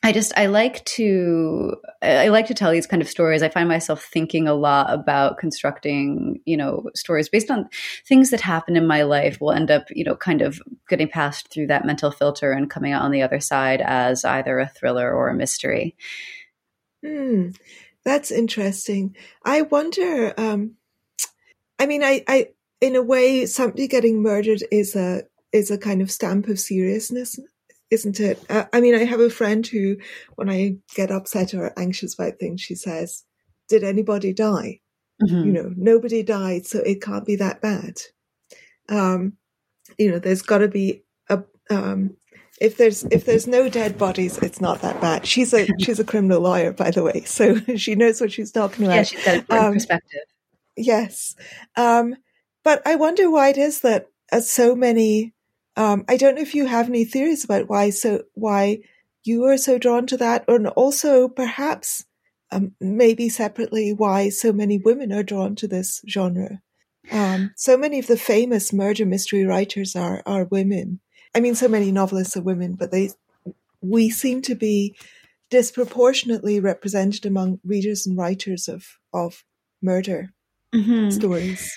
[0.01, 3.43] I just I like to I like to tell these kind of stories.
[3.43, 7.67] I find myself thinking a lot about constructing, you know, stories based on
[8.07, 9.41] things that happen in my life.
[9.41, 12.93] Will end up, you know, kind of getting passed through that mental filter and coming
[12.93, 15.97] out on the other side as either a thriller or a mystery.
[17.05, 17.49] Hmm,
[18.05, 19.17] that's interesting.
[19.43, 20.33] I wonder.
[20.37, 20.75] Um,
[21.77, 22.47] I mean, I, I,
[22.79, 27.37] in a way, somebody getting murdered is a is a kind of stamp of seriousness
[27.91, 28.43] isn't it?
[28.49, 29.97] Uh, I mean, I have a friend who,
[30.35, 33.23] when I get upset or anxious about things, she says,
[33.67, 34.81] "Did anybody die?"
[35.21, 35.45] Mm-hmm.
[35.47, 38.01] You know, nobody died, so it can't be that bad.
[38.87, 39.33] Um,
[39.97, 42.15] you know, there's got to be a um,
[42.61, 45.25] if there's if there's no dead bodies, it's not that bad.
[45.25, 48.85] She's a she's a criminal lawyer, by the way, so she knows what she's talking
[48.85, 48.95] about.
[48.95, 50.21] Yeah, she's got a um, perspective.
[50.77, 51.35] Yes,
[51.75, 52.15] um,
[52.63, 55.33] but I wonder why it is that uh, so many
[55.79, 58.79] um, I don't know if you have any theories about why so why
[59.23, 62.03] you are so drawn to that, and also perhaps
[62.51, 66.61] um, maybe separately why so many women are drawn to this genre.
[67.13, 70.99] Um, so many of the famous murder mystery writers are are women.
[71.33, 73.11] I mean, so many novelists are women, but they
[73.81, 74.97] we seem to be
[75.49, 79.45] disproportionately represented among readers and writers of of
[79.81, 80.33] murder
[80.75, 81.09] mm-hmm.
[81.09, 81.73] stories.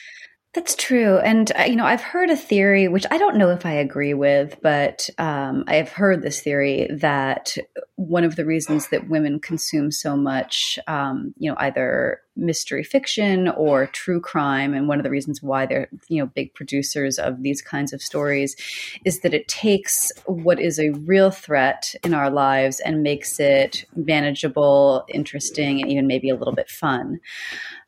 [0.55, 1.17] That's true.
[1.19, 4.13] And, uh, you know, I've heard a theory, which I don't know if I agree
[4.13, 7.57] with, but um, I've heard this theory that
[7.97, 13.49] one of the reasons that women consume so much, um, you know, either mystery fiction
[13.49, 17.43] or true crime, and one of the reasons why they're, you know, big producers of
[17.43, 18.55] these kinds of stories
[19.07, 23.87] is that it takes what is a real threat in our lives and makes it
[23.97, 27.21] manageable, interesting, and even maybe a little bit fun.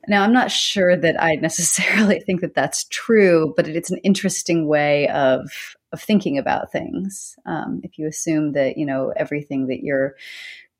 [0.09, 4.67] Now, I'm not sure that I necessarily think that that's true, but it's an interesting
[4.67, 5.51] way of
[5.93, 7.37] of thinking about things.
[7.47, 10.14] Um, if you assume that you know everything that you're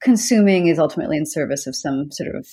[0.01, 2.49] consuming is ultimately in service of some sort of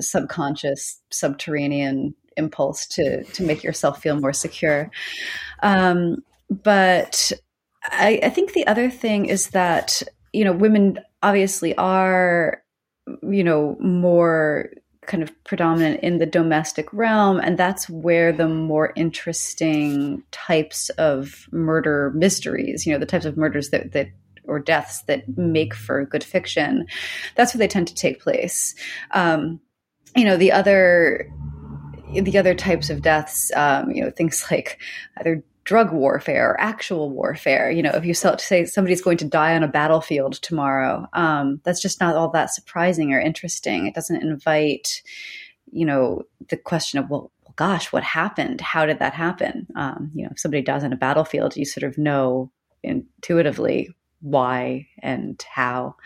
[0.00, 4.90] subconscious, subterranean impulse to to make yourself feel more secure.
[5.62, 6.18] Um,
[6.50, 7.32] but
[7.84, 12.62] I, I think the other thing is that you know women obviously are
[13.22, 14.70] you know more
[15.06, 21.48] kind of predominant in the domestic realm and that's where the more interesting types of
[21.52, 24.08] murder mysteries you know the types of murders that that
[24.48, 26.86] or deaths that make for good fiction
[27.34, 28.74] that's where they tend to take place.
[29.10, 29.60] Um,
[30.16, 31.30] you know the other
[32.12, 34.80] the other types of deaths um, you know things like
[35.18, 37.70] either drug warfare or actual warfare.
[37.70, 41.82] You know, if you say somebody's going to die on a battlefield tomorrow, um, that's
[41.82, 43.86] just not all that surprising or interesting.
[43.86, 45.02] It doesn't invite,
[45.70, 48.60] you know, the question of, well, gosh, what happened?
[48.60, 49.66] How did that happen?
[49.74, 52.52] Um, you know, if somebody dies on a battlefield, you sort of know
[52.84, 55.96] intuitively why and how.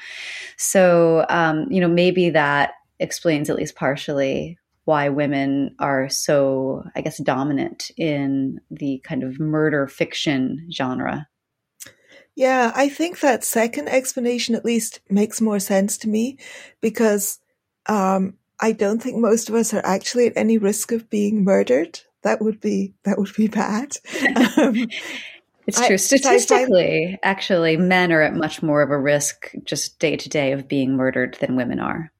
[0.56, 4.58] So, um, you know, maybe that explains at least partially
[4.90, 11.28] why women are so, I guess, dominant in the kind of murder fiction genre.
[12.34, 16.38] Yeah, I think that second explanation at least makes more sense to me
[16.80, 17.38] because
[17.86, 22.00] um, I don't think most of us are actually at any risk of being murdered.
[22.22, 23.96] That would be that would be bad.
[24.58, 24.88] Um,
[25.68, 25.94] it's true.
[25.94, 30.28] I, Statistically, find, actually, men are at much more of a risk just day to
[30.28, 32.10] day of being murdered than women are.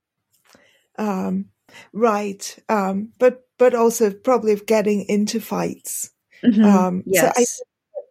[1.01, 1.47] Um,
[1.93, 2.57] Right.
[2.69, 6.11] Um, but, but also probably of getting into fights.
[6.45, 6.65] Mm-hmm.
[6.65, 7.35] Um, yes.
[7.37, 8.05] So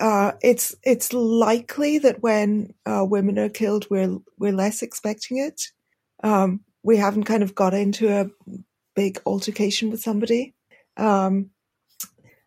[0.00, 5.38] I, uh, it's, it's likely that when, uh, women are killed, we're, we're less expecting
[5.38, 5.62] it.
[6.22, 8.30] Um, we haven't kind of got into a
[8.96, 10.54] big altercation with somebody.
[10.96, 11.50] Um,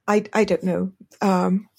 [0.07, 0.91] I, I don't know.
[1.21, 1.69] Um,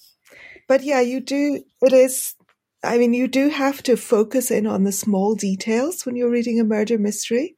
[0.66, 2.34] but yeah, you do, it is,
[2.82, 6.60] I mean, you do have to focus in on the small details when you're reading
[6.60, 7.56] a murder mystery.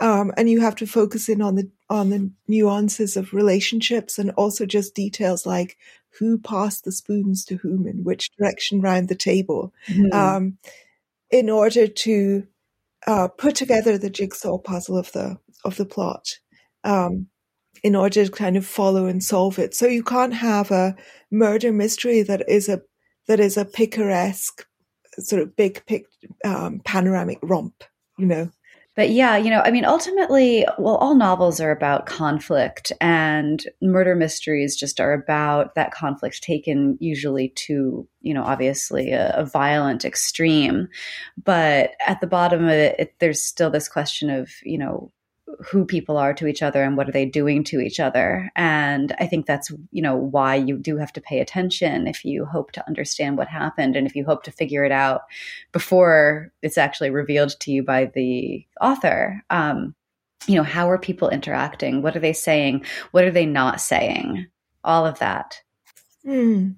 [0.00, 4.30] Um, and you have to focus in on the on the nuances of relationships and
[4.30, 5.76] also just details like
[6.18, 10.12] who passed the spoons to whom in which direction round the table, mm-hmm.
[10.12, 10.58] um,
[11.30, 12.46] in order to
[13.06, 16.38] uh, put together the jigsaw puzzle of the of the plot.
[16.82, 17.26] Um,
[17.82, 20.96] in order to kind of follow and solve it, so you can't have a
[21.30, 22.82] murder mystery that is a
[23.26, 24.66] that is a picaresque
[25.18, 26.06] sort of big pic,
[26.44, 27.84] um, panoramic romp,
[28.18, 28.50] you know
[29.00, 34.14] but yeah, you know, I mean, ultimately, well, all novels are about conflict, and murder
[34.14, 40.04] mysteries just are about that conflict taken usually to, you know, obviously a, a violent
[40.04, 40.86] extreme.
[41.42, 45.10] But at the bottom of it, it, there's still this question of, you know,
[45.58, 48.50] who people are to each other and what are they doing to each other.
[48.56, 52.44] And i think that's you know why you do have to pay attention if you
[52.44, 55.22] hope to understand what happened and if you hope to figure it out
[55.72, 59.42] before it's actually revealed to you by the author.
[59.50, 59.94] Um,
[60.46, 62.02] you know how are people interacting?
[62.02, 62.84] What are they saying?
[63.10, 64.46] What are they not saying?
[64.82, 65.60] All of that.
[66.24, 66.72] Hmm.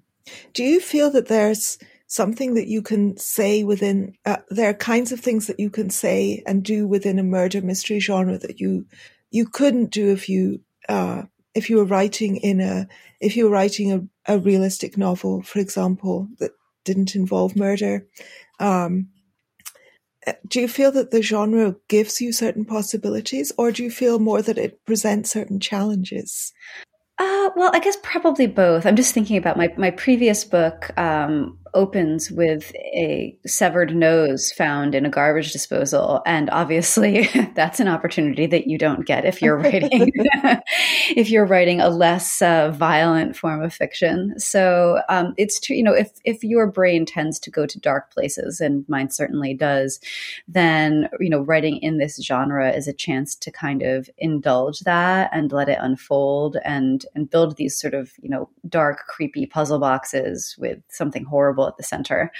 [0.52, 1.78] do you feel that there's
[2.12, 5.88] something that you can say within uh, there are kinds of things that you can
[5.88, 8.86] say and do within a murder mystery genre that you
[9.30, 11.22] you couldn't do if you uh,
[11.54, 12.86] if you were writing in a
[13.18, 16.50] if you were writing a, a realistic novel for example that
[16.84, 18.06] didn't involve murder
[18.60, 19.08] um,
[20.26, 24.18] uh, do you feel that the genre gives you certain possibilities or do you feel
[24.18, 26.52] more that it presents certain challenges
[27.18, 28.84] uh, well, I guess probably both.
[28.84, 34.94] I'm just thinking about my, my previous book, um, opens with a severed nose found
[34.94, 36.22] in a garbage disposal.
[36.26, 40.12] And obviously that's an opportunity that you don't get if you're writing
[41.16, 44.38] if you're writing a less uh, violent form of fiction.
[44.38, 48.12] So um, it's true you know if if your brain tends to go to dark
[48.12, 50.00] places and mine certainly does
[50.46, 55.30] then you know writing in this genre is a chance to kind of indulge that
[55.32, 59.78] and let it unfold and and build these sort of you know dark creepy puzzle
[59.78, 62.30] boxes with something horrible at the center.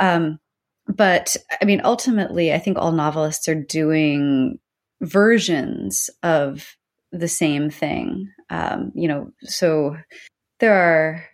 [0.00, 0.38] Um,
[0.86, 4.58] but I mean, ultimately, I think all novelists are doing
[5.00, 6.76] versions of
[7.12, 8.30] the same thing.
[8.50, 9.96] Um, you know, so
[10.60, 11.24] there are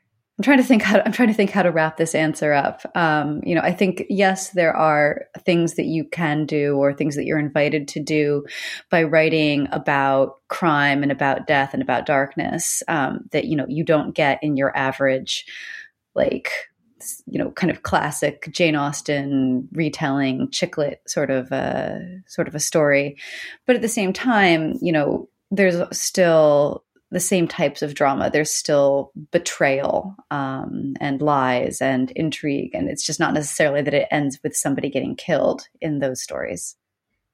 [0.41, 2.55] I'm trying to think how to, I'm trying to think how to wrap this answer
[2.55, 2.81] up.
[2.95, 7.15] Um, you know, I think yes, there are things that you can do or things
[7.17, 8.47] that you're invited to do
[8.91, 13.85] by writing about crime and about death and about darkness um, that you know you
[13.85, 15.45] don't get in your average,
[16.15, 16.70] like
[17.27, 22.55] you know, kind of classic Jane Austen retelling chick lit sort of a sort of
[22.55, 23.17] a story.
[23.67, 28.31] But at the same time, you know, there's still the same types of drama.
[28.31, 34.09] There's still betrayal um, and lies and intrigue, and it's just not necessarily that it
[34.11, 36.77] ends with somebody getting killed in those stories.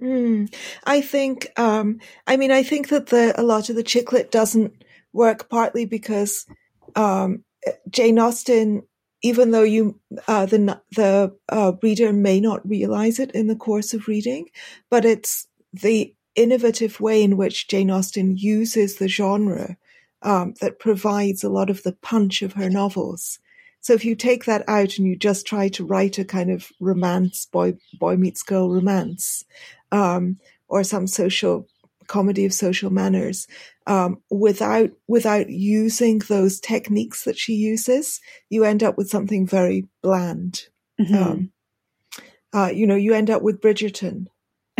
[0.02, 0.54] Mm,
[0.84, 4.30] I think, um, I mean, I think that the a lot of the chick lit
[4.30, 6.46] doesn't work partly because
[6.94, 7.44] um,
[7.90, 8.82] Jane Austen,
[9.22, 9.98] even though you
[10.28, 14.48] uh, the the uh, reader may not realize it in the course of reading,
[14.90, 19.76] but it's the innovative way in which Jane Austen uses the genre
[20.22, 23.38] um, that provides a lot of the punch of her novels.
[23.80, 26.70] So if you take that out and you just try to write a kind of
[26.80, 29.44] romance, boy boy meets girl romance,
[29.92, 30.38] um,
[30.68, 31.68] or some social
[32.06, 33.46] comedy of social manners,
[33.86, 39.86] um, without without using those techniques that she uses, you end up with something very
[40.02, 40.62] bland.
[41.00, 41.14] Mm-hmm.
[41.14, 41.52] Um,
[42.54, 44.26] uh, you know, you end up with Bridgerton,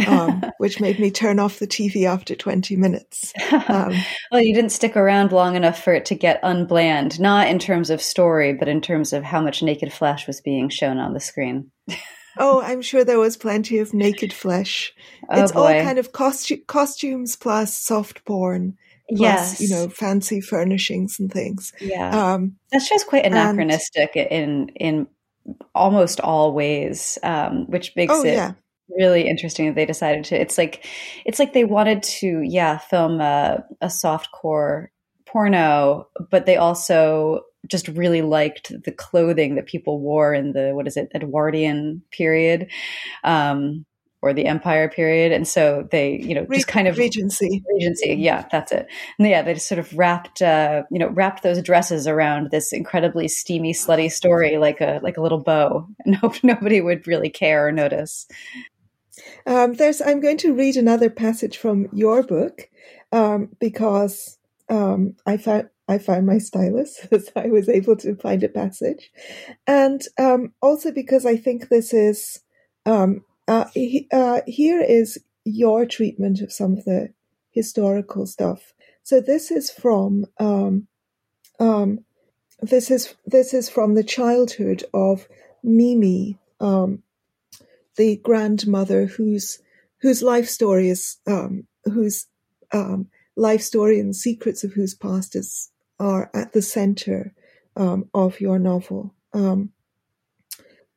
[0.06, 3.32] um, which made me turn off the TV after 20 minutes.
[3.52, 3.92] Um,
[4.32, 7.90] well, you didn't stick around long enough for it to get unbland, not in terms
[7.90, 11.20] of story, but in terms of how much naked flesh was being shown on the
[11.20, 11.70] screen.
[12.38, 14.92] oh, I'm sure there was plenty of naked flesh.
[15.28, 15.78] Oh, it's boy.
[15.78, 18.76] all kind of costu- costumes plus soft porn.
[19.08, 19.60] Plus, yes.
[19.60, 21.72] you know, fancy furnishings and things.
[21.80, 22.34] Yeah.
[22.34, 25.06] Um, That's just quite anachronistic and, in in
[25.76, 28.52] almost all ways, um, which makes oh, it yeah
[28.98, 30.86] really interesting that they decided to it's like
[31.24, 34.90] it's like they wanted to yeah film a, a soft core
[35.26, 40.86] porno but they also just really liked the clothing that people wore in the what
[40.86, 42.68] is it edwardian period
[43.24, 43.84] um
[44.26, 45.30] or the empire period.
[45.30, 47.62] And so they you know just kind of regency.
[47.74, 48.88] Regency yeah that's it.
[49.18, 52.72] And yeah they just sort of wrapped uh you know wrapped those dresses around this
[52.72, 55.86] incredibly steamy slutty story like a like a little bow.
[56.04, 58.26] And no, nobody would really care or notice.
[59.46, 62.68] Um, there's, I'm going to read another passage from your book
[63.12, 64.38] um, because
[64.68, 69.10] um, I found I found my stylus as I was able to find a passage,
[69.66, 72.40] and um, also because I think this is
[72.84, 77.12] um, uh, he, uh, here is your treatment of some of the
[77.52, 78.72] historical stuff.
[79.02, 80.88] So this is from um,
[82.60, 85.28] this is this is from the childhood of
[85.62, 87.02] Mimi, um,
[87.96, 89.60] the grandmother whose
[90.00, 92.26] whose life story is um, whose
[92.72, 97.34] um, life story and secrets of whose past is are at the center
[97.76, 99.14] um, of your novel.
[99.32, 99.72] Um,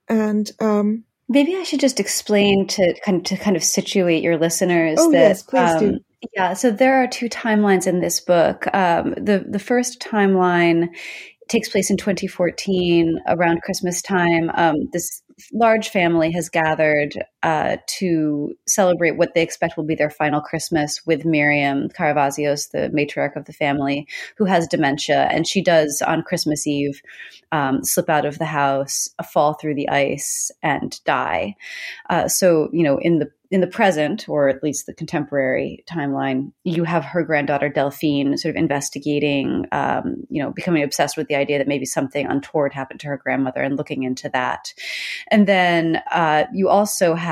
[0.08, 4.38] and um, maybe I should just explain to kind of, to kind of situate your
[4.38, 4.97] listeners.
[5.00, 5.88] Oh that, yes, please do.
[5.89, 6.00] Um,
[6.36, 8.66] yeah, so there are two timelines in this book.
[8.66, 10.89] the the first timeline
[11.47, 14.52] takes place in 2014 around Christmas time.
[14.54, 15.22] Um, this
[15.54, 21.05] large family has gathered uh, to celebrate what they expect will be their final Christmas
[21.05, 25.29] with Miriam Caravazios, the matriarch of the family, who has dementia.
[25.31, 27.01] And she does on Christmas Eve
[27.51, 31.55] um, slip out of the house, fall through the ice, and die.
[32.09, 36.51] Uh, so, you know, in the in the present, or at least the contemporary timeline,
[36.63, 41.35] you have her granddaughter Delphine sort of investigating, um, you know, becoming obsessed with the
[41.35, 44.71] idea that maybe something untoward happened to her grandmother and looking into that.
[45.31, 47.28] And then uh, you also have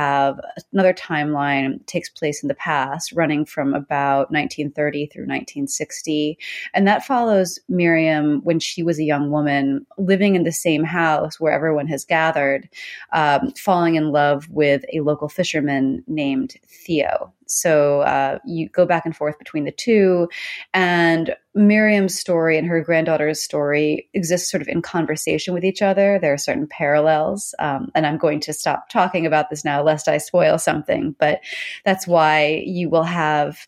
[0.72, 6.38] another timeline takes place in the past, running from about 1930 through 1960,
[6.74, 11.40] and that follows Miriam when she was a young woman living in the same house
[11.40, 12.70] where everyone has gathered,
[13.14, 17.34] um, falling in love with a local fisherman named Theo.
[17.48, 20.30] So uh, you go back and forth between the two,
[20.74, 26.20] and Miriam's story and her granddaughter's story exist sort of in conversation with each other.
[26.20, 30.08] There are certain parallels, um, and I'm going to stop talking about this now lest
[30.08, 31.16] I spoil something.
[31.20, 31.42] But
[31.86, 33.66] that's why you will have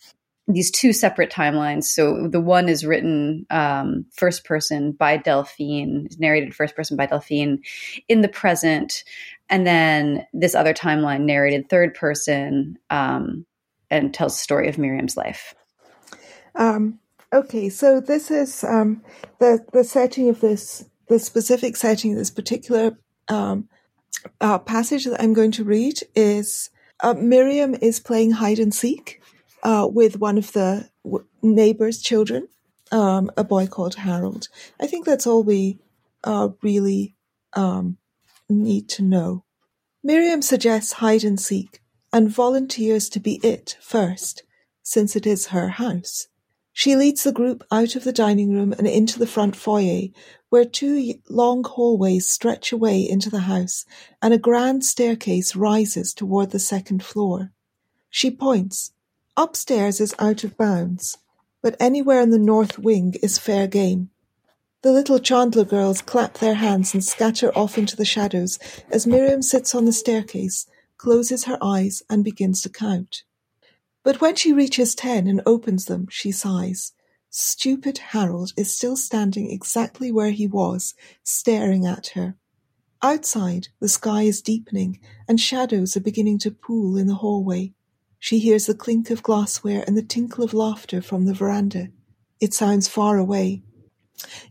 [0.50, 1.84] these two separate timelines.
[1.84, 7.60] So the one is written um, first person by Delphine, narrated first person by Delphine
[8.08, 9.04] in the present,
[9.50, 13.46] and then this other timeline narrated third person um,
[13.90, 15.56] and tells the story of Miriam's life.
[16.56, 17.00] Um,
[17.34, 19.04] okay, so this is um,
[19.40, 23.68] the the setting of this the specific setting of this particular um,
[24.42, 26.70] uh, passage that I'm going to read is
[27.02, 29.22] uh, Miriam is playing hide and seek
[29.64, 32.48] uh, with one of the w- neighbor's children,
[32.92, 34.48] um, a boy called Harold.
[34.80, 35.80] I think that's all we
[36.24, 37.16] uh, really
[37.54, 37.98] um,
[38.50, 39.46] need to know.
[40.04, 41.82] Miriam suggests hide and seek
[42.12, 44.44] and volunteers to be it first,
[44.82, 46.28] since it is her house.
[46.74, 50.08] She leads the group out of the dining room and into the front foyer,
[50.50, 53.86] where two long hallways stretch away into the house
[54.22, 57.52] and a grand staircase rises toward the second floor.
[58.10, 58.94] She points.
[59.36, 61.18] Upstairs is out of bounds,
[61.62, 64.10] but anywhere in the north wing is fair game.
[64.82, 68.58] The little Chandler girls clap their hands and scatter off into the shadows
[68.90, 70.66] as Miriam sits on the staircase,
[71.00, 73.24] closes her eyes, and begins to count.
[74.04, 76.94] But when she reaches ten and opens them, she sighs.
[77.32, 80.94] Stupid Harold is still standing exactly where he was,
[81.24, 82.36] staring at her.
[83.02, 87.74] Outside, the sky is deepening, and shadows are beginning to pool in the hallway.
[88.18, 91.90] She hears the clink of glassware and the tinkle of laughter from the veranda.
[92.42, 93.64] It sounds far away.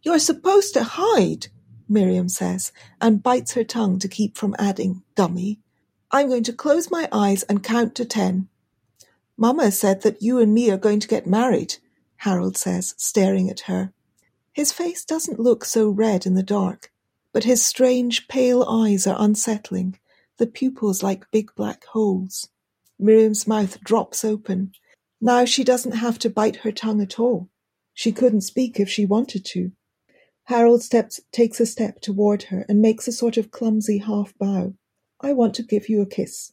[0.03, 1.49] You're supposed to hide,
[1.89, 5.61] Miriam says, and bites her tongue to keep from adding, dummy.
[6.11, 8.49] I'm going to close my eyes and count to ten.
[9.37, 11.77] Mamma said that you and me are going to get married,
[12.17, 13.93] Harold says, staring at her.
[14.53, 16.91] His face doesn't look so red in the dark,
[17.33, 19.99] but his strange pale eyes are unsettling,
[20.39, 22.49] the pupils like big black holes.
[22.99, 24.73] Miriam's mouth drops open.
[25.21, 27.49] Now she doesn't have to bite her tongue at all.
[27.93, 29.73] She couldn't speak if she wanted to.
[30.45, 34.75] Harold steps, takes a step toward her and makes a sort of clumsy half bow.
[35.21, 36.53] I want to give you a kiss.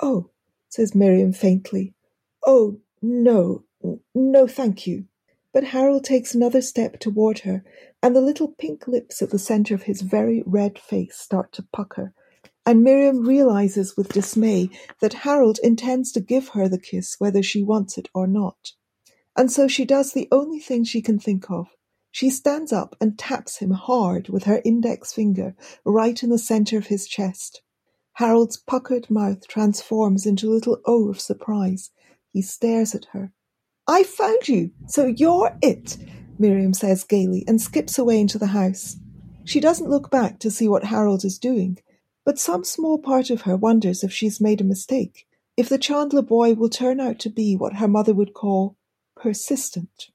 [0.00, 0.30] Oh,
[0.68, 1.94] says Miriam faintly.
[2.44, 3.64] Oh, no,
[4.14, 5.06] no, thank you.
[5.52, 7.64] But Harold takes another step toward her,
[8.02, 11.66] and the little pink lips at the center of his very red face start to
[11.72, 12.14] pucker.
[12.64, 17.62] And Miriam realizes with dismay that Harold intends to give her the kiss whether she
[17.62, 18.72] wants it or not.
[19.36, 21.68] And so she does the only thing she can think of.
[22.12, 25.54] She stands up and taps him hard with her index finger
[25.84, 27.62] right in the center of his chest.
[28.20, 31.90] Harold's puckered mouth transforms into a little O of surprise,
[32.30, 33.32] he stares at her.
[33.88, 35.96] I found you, so you're it,
[36.38, 38.98] Miriam says gaily and skips away into the house.
[39.46, 41.78] She doesn't look back to see what Harold is doing,
[42.22, 46.20] but some small part of her wonders if she's made a mistake, if the Chandler
[46.20, 48.76] boy will turn out to be what her mother would call
[49.16, 50.10] persistent.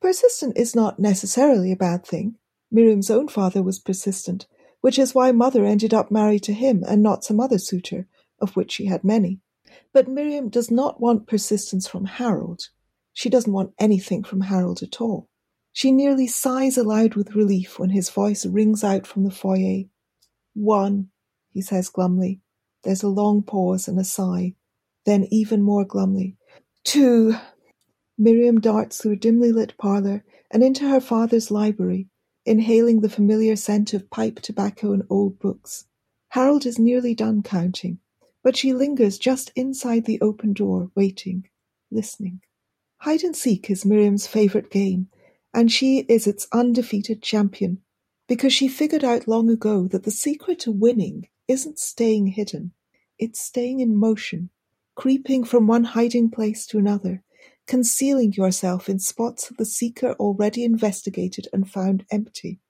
[0.00, 2.36] Persistent is not necessarily a bad thing.
[2.70, 4.46] Miriam's own father was persistent,
[4.82, 8.06] which is why mother ended up married to him and not some other suitor,
[8.40, 9.40] of which she had many.
[9.94, 12.68] But Miriam does not want persistence from Harold.
[13.14, 15.28] She doesn't want anything from Harold at all.
[15.72, 19.84] She nearly sighs aloud with relief when his voice rings out from the foyer.
[20.54, 21.08] One,
[21.50, 22.40] he says glumly.
[22.82, 24.54] There's a long pause and a sigh.
[25.06, 26.36] Then even more glumly.
[26.84, 27.36] Two.
[28.18, 32.08] Miriam darts through a dimly lit parlour and into her father's library,
[32.44, 35.86] inhaling the familiar scent of pipe tobacco and old books.
[36.28, 37.98] Harold is nearly done counting.
[38.42, 41.48] But she lingers just inside the open door, waiting,
[41.92, 42.40] listening.
[42.98, 45.08] Hide and seek is Miriam's favorite game,
[45.54, 47.82] and she is its undefeated champion,
[48.26, 52.72] because she figured out long ago that the secret to winning isn't staying hidden,
[53.18, 54.50] it's staying in motion,
[54.96, 57.22] creeping from one hiding place to another,
[57.72, 62.60] concealing yourself in spots the seeker already investigated and found empty,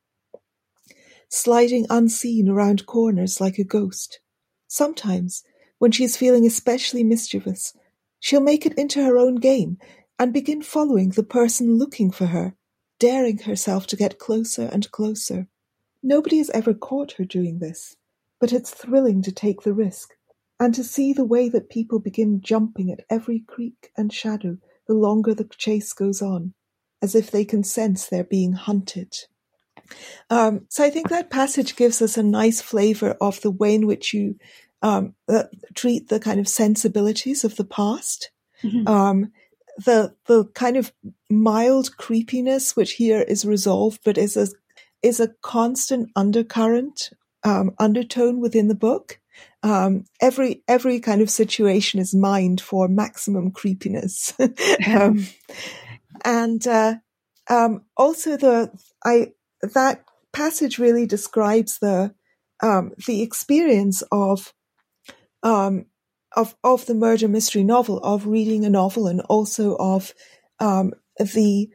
[1.29, 4.21] sliding unseen around corners like a ghost.
[4.69, 5.43] Sometimes
[5.79, 7.73] when she is feeling especially mischievous,
[8.21, 9.77] she'll make it into her own game
[10.21, 12.55] and begin following the person looking for her,
[13.01, 15.49] daring herself to get closer and closer.
[16.01, 17.97] Nobody has ever caught her doing this,
[18.39, 20.11] but it's thrilling to take the risk
[20.61, 24.95] and to see the way that people begin jumping at every creak and shadow the
[24.95, 26.55] longer the chase goes on,
[27.01, 29.15] as if they can sense they're being hunted.
[30.31, 33.87] Um, so I think that passage gives us a nice flavor of the way in
[33.87, 34.37] which you
[34.83, 38.31] um, uh, treat the kind of sensibilities of the past.
[38.63, 38.89] Mm-hmm.
[38.89, 39.33] Um,
[39.79, 40.93] the the kind of
[41.31, 44.49] mild creepiness, which here is resolved, but is a
[45.03, 47.11] is a constant undercurrent,
[47.45, 49.19] um, undertone within the book.
[49.63, 54.33] Um, every every kind of situation is mined for maximum creepiness,
[54.87, 55.27] um,
[56.25, 56.95] and uh,
[57.49, 58.73] um, also the
[59.05, 59.33] I
[59.63, 62.15] that passage really describes the
[62.61, 64.53] um, the experience of
[65.43, 65.87] um,
[66.35, 70.15] of of the murder mystery novel, of reading a novel, and also of
[70.59, 71.69] um, the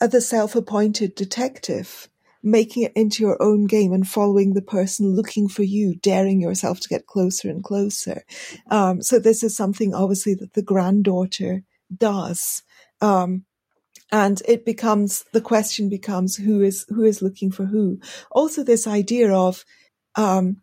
[0.00, 2.08] uh, the self appointed detective
[2.42, 6.80] making it into your own game and following the person looking for you, daring yourself
[6.80, 8.22] to get closer and closer.
[8.70, 11.62] Um, so this is something obviously that the granddaughter
[11.96, 12.62] does.
[13.00, 13.44] Um,
[14.10, 17.98] and it becomes the question becomes who is who is looking for who.
[18.30, 19.64] Also, this idea of
[20.16, 20.58] um,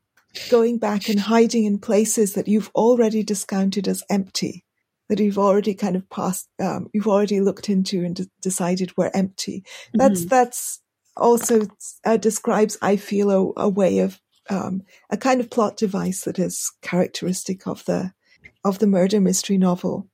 [0.52, 4.66] going back and hiding in places that you've already discounted as empty,
[5.10, 9.10] that you've already kind of passed, um, you've already looked into and d- decided were
[9.16, 9.64] empty.
[9.94, 10.30] That's mm-hmm.
[10.30, 10.82] that's
[11.18, 11.68] also
[12.06, 16.40] uh, describes, I feel, a, a way of um, a kind of plot device that
[16.40, 18.14] is characteristic of the
[18.66, 20.10] of the murder mystery novel.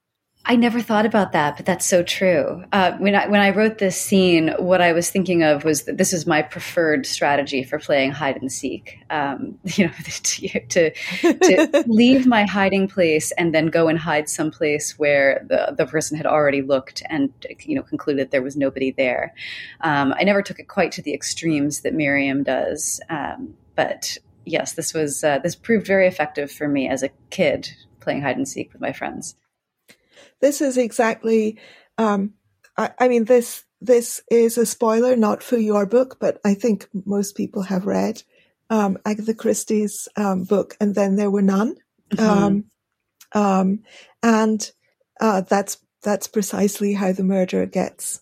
[0.47, 2.63] I never thought about that, but that's so true.
[2.71, 5.97] Uh, when I when I wrote this scene, what I was thinking of was that
[5.97, 8.99] this is my preferred strategy for playing hide and seek.
[9.09, 14.29] Um, you know, to, to, to leave my hiding place and then go and hide
[14.29, 18.91] someplace where the the person had already looked and you know concluded there was nobody
[18.91, 19.33] there.
[19.81, 24.15] Um, I never took it quite to the extremes that Miriam does, um, but
[24.45, 28.37] yes, this was uh, this proved very effective for me as a kid playing hide
[28.37, 29.35] and seek with my friends
[30.41, 31.59] this is exactly,
[31.97, 32.33] um,
[32.77, 36.88] I, I, mean, this, this is a spoiler, not for your book, but I think
[36.93, 38.23] most people have read,
[38.69, 41.75] um, Agatha Christie's, um, book, and then there were none.
[42.11, 42.23] Mm-hmm.
[42.23, 42.65] Um,
[43.33, 43.79] um,
[44.23, 44.71] and,
[45.19, 48.21] uh, that's, that's precisely how the murderer gets,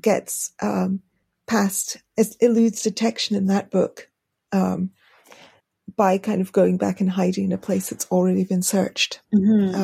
[0.00, 1.00] gets, um,
[1.46, 4.08] past, it eludes detection in that book.
[4.52, 4.90] Um,
[5.96, 9.20] by kind of going back and hiding in a place that's already been searched.
[9.34, 9.74] Mm-hmm.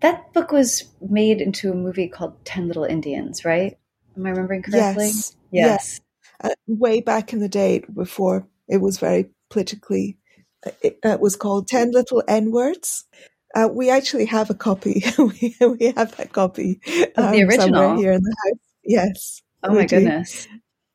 [0.00, 3.76] That book was made into a movie called Ten Little Indians, right?
[4.16, 5.06] Am I remembering correctly?
[5.06, 5.36] Yes.
[5.50, 5.66] Yes.
[5.66, 6.00] yes.
[6.40, 10.18] Uh, way back in the day, before it was very politically,
[10.64, 13.06] uh, it, it was called Ten Little N Words.
[13.54, 15.02] Uh, we actually have a copy.
[15.18, 16.80] we, we have that copy
[17.16, 18.58] um, the original here in the house.
[18.84, 19.42] Yes.
[19.64, 19.96] Oh my do.
[19.96, 20.46] goodness.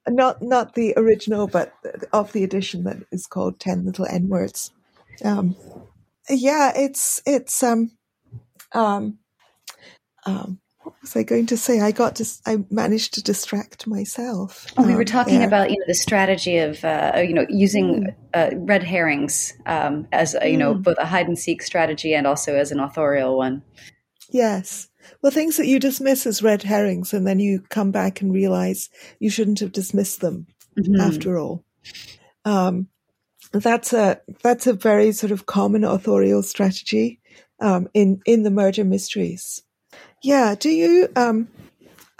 [0.07, 1.73] Not not the original, but
[2.11, 4.71] of the edition that is called Ten Little N Words.
[5.23, 5.55] Um,
[6.29, 7.91] yeah, it's it's um
[8.73, 9.19] um,
[10.25, 11.79] um, what was I going to say?
[11.79, 14.67] I got to, I managed to distract myself.
[14.77, 15.47] Oh, we were um, talking there.
[15.47, 18.15] about you know the strategy of uh, you know using mm.
[18.33, 20.59] uh, red herrings um, as a, you mm.
[20.59, 23.63] know both a hide and seek strategy and also as an authorial one.
[24.29, 24.89] Yes.
[25.21, 28.89] Well, things that you dismiss as red herrings, and then you come back and realize
[29.19, 30.47] you shouldn't have dismissed them
[30.77, 30.99] mm-hmm.
[30.99, 31.63] after all.
[32.45, 32.87] Um,
[33.51, 37.21] that's a that's a very sort of common authorial strategy
[37.63, 39.63] um, in in the murder mysteries.
[40.21, 40.55] Yeah.
[40.59, 41.09] Do you?
[41.15, 41.47] Um,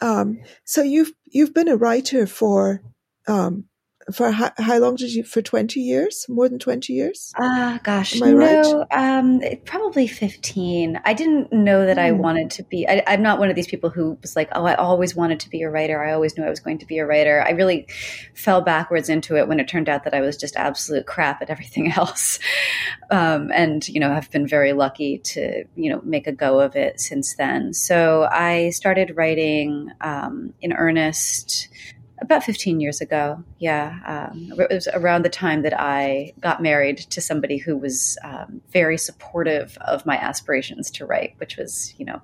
[0.01, 2.81] um, so you've you've been a writer for
[3.27, 3.65] um,
[4.11, 6.25] for how, how, long did you for 20 years?
[6.27, 7.31] More than 20 years?
[7.39, 8.15] Ah uh, gosh.
[8.15, 8.87] Am I no right?
[8.91, 12.01] um probably 15 i didn't know that mm.
[12.01, 12.17] i hmm.
[12.17, 14.75] wanted to be I, i'm not one of these people who was like oh i
[14.75, 16.03] always wanted to be a writer.
[16.03, 17.43] I always knew i was going to be a writer.
[17.45, 17.87] I really
[18.35, 21.49] fell backwards into it when it turned out that i was just absolute crap at
[21.49, 22.39] everything else.
[23.11, 26.75] Um, and you know i've been very lucky to you know make a go of
[26.75, 27.73] it since then.
[27.73, 31.69] So i started writing um, in earnest
[32.23, 33.43] about 15 years ago.
[33.59, 33.99] Yeah.
[34.31, 38.61] Um, it was around the time that I got married to somebody who was um,
[38.71, 42.21] very supportive of my aspirations to write, which was, you know,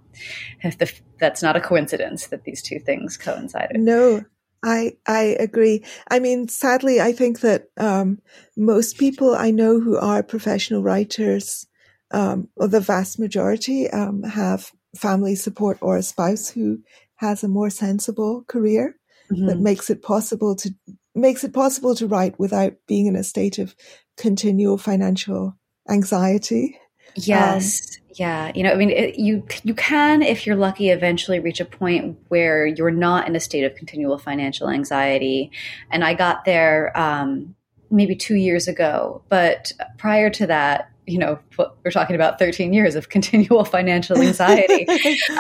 [0.64, 3.80] the, that's not a coincidence that these two things coincided.
[3.80, 4.24] No.
[4.62, 5.86] I I agree.
[6.10, 8.20] I mean, sadly, I think that um,
[8.58, 11.66] most people I know who are professional writers,
[12.12, 16.80] um, or the vast majority, um, have family support or a spouse who
[17.16, 18.99] has a more sensible career
[19.32, 19.47] mm-hmm.
[19.47, 20.73] that makes it possible to
[21.15, 23.75] makes it possible to write without being in a state of
[24.17, 25.55] continual financial
[25.89, 26.80] anxiety.
[27.15, 27.82] Yes.
[27.82, 31.59] Um, yeah, you know, I mean, it, you you can, if you're lucky, eventually reach
[31.59, 35.51] a point where you're not in a state of continual financial anxiety.
[35.89, 37.55] And I got there um,
[37.89, 42.95] maybe two years ago, but prior to that, you know, we're talking about 13 years
[42.95, 44.88] of continual financial anxiety.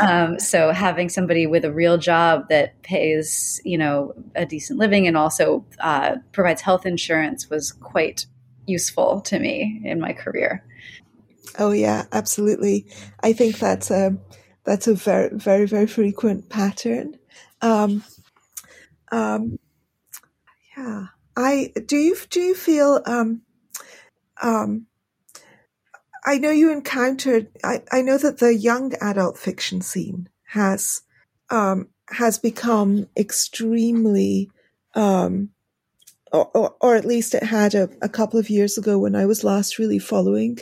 [0.01, 5.07] um, so having somebody with a real job that pays, you know, a decent living
[5.07, 8.25] and also uh, provides health insurance was quite
[8.65, 10.63] useful to me in my career.
[11.57, 12.85] Oh yeah, absolutely.
[13.21, 14.17] I think that's a
[14.63, 17.17] that's a very very very frequent pattern.
[17.61, 18.03] Um,
[19.11, 19.57] um,
[20.77, 23.41] yeah, I do you do you feel um,
[24.41, 24.85] um,
[26.29, 27.47] I know you encountered.
[27.63, 31.01] I, I know that the young adult fiction scene has
[31.49, 34.51] um, has become extremely,
[34.93, 35.49] um,
[36.31, 39.25] or, or, or, at least it had a, a, couple of years ago when I
[39.25, 40.59] was last really following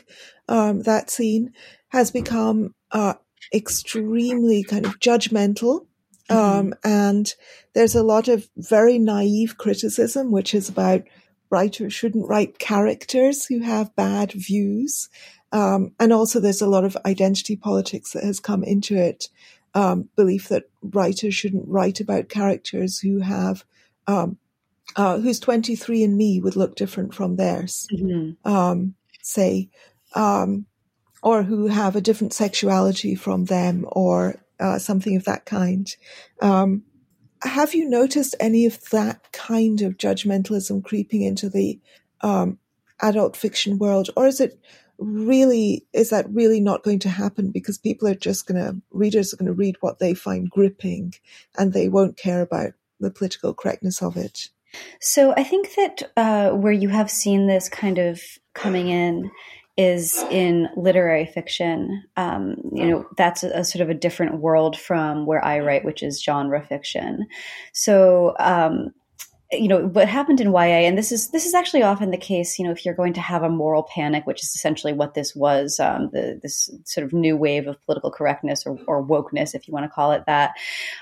[0.48, 1.52] um, that scene,
[1.90, 3.16] has become uh,
[3.54, 5.86] extremely kind of judgmental.
[6.30, 6.38] Mm-hmm.
[6.38, 7.34] Um, and
[7.74, 11.04] there's a lot of very naive criticism, which is about
[11.50, 15.10] writers shouldn't write characters who have bad views.
[15.52, 19.30] Um, and also there's a lot of identity politics that has come into it.
[19.78, 23.64] um, belief that writers shouldn't write about characters who have
[24.08, 24.38] um,
[24.96, 28.50] uh, whose 23andMe would look different from theirs, mm-hmm.
[28.50, 29.70] um, say,
[30.16, 30.66] um,
[31.22, 35.96] or who have a different sexuality from them or uh, something of that kind.
[36.42, 36.84] Um,
[37.44, 41.80] have you noticed any of that kind of judgmentalism creeping into the
[42.22, 42.58] um,
[43.02, 44.58] adult fiction world, or is it
[44.98, 49.34] really is that really not going to happen because people are just going to readers
[49.34, 51.14] are going to read what they find gripping
[51.58, 54.50] and they won't care about the political correctness of it
[55.00, 58.22] so i think that uh, where you have seen this kind of
[58.54, 59.30] coming in
[59.78, 62.04] is in literary fiction.
[62.18, 65.86] Um, you know, that's a, a, sort of a different world from where I write,
[65.86, 67.28] which is genre fiction.
[67.74, 68.90] So, um,
[69.52, 72.60] you know what happened in YA, and this is this is actually often the case.
[72.60, 75.36] You know, if you're going to have a moral panic, which is essentially what this
[75.36, 79.68] was, um, the this sort of new wave of political correctness or, or wokeness, if
[79.68, 80.52] you want to call it that.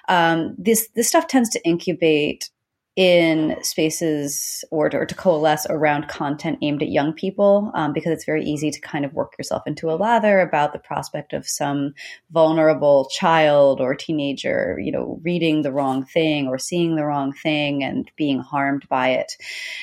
[0.08, 2.50] Um, this this stuff tends to incubate
[2.96, 8.12] in spaces or to, or to, coalesce around content aimed at young people um, because
[8.12, 11.48] it's very easy to kind of work yourself into a lather about the prospect of
[11.48, 11.94] some
[12.32, 17.84] vulnerable child or teenager you know reading the wrong thing or seeing the wrong thing
[17.84, 19.34] and being harmed by it.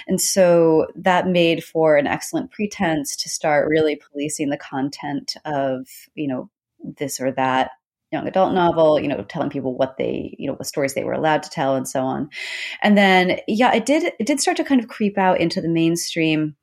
[0.07, 5.87] And so that made for an excellent pretense to start really policing the content of
[6.15, 6.51] you know
[6.83, 7.73] this or that
[8.13, 11.13] young adult novel, you know, telling people what they, you know, what stories they were
[11.13, 12.29] allowed to tell and so on.
[12.83, 15.69] And then, yeah, it did, it did start to kind of creep out into the
[15.69, 16.57] mainstream.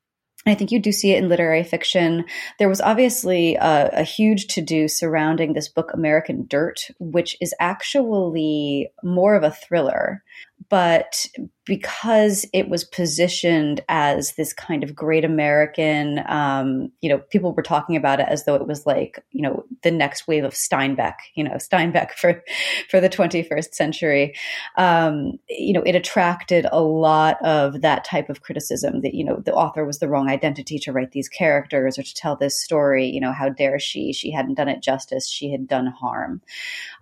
[0.45, 2.23] I think you do see it in literary fiction.
[2.59, 7.53] There was obviously a, a huge to do surrounding this book, American Dirt, which is
[7.59, 10.23] actually more of a thriller
[10.69, 11.25] but
[11.65, 17.63] because it was positioned as this kind of great American, um, you know, people were
[17.63, 21.15] talking about it as though it was like, you know, the next wave of Steinbeck,
[21.35, 22.43] you know, Steinbeck for
[22.89, 24.35] for the 21st century.
[24.77, 29.41] Um, you know, it attracted a lot of that type of criticism that you know
[29.43, 33.07] the author was the wrong identity to write these characters or to tell this story.
[33.07, 34.11] You know, how dare she?
[34.11, 35.27] She hadn't done it justice.
[35.27, 36.41] She had done harm.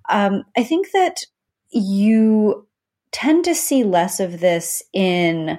[0.09, 1.23] Um, I think that
[1.69, 2.66] you
[3.17, 5.57] tend to see less of this in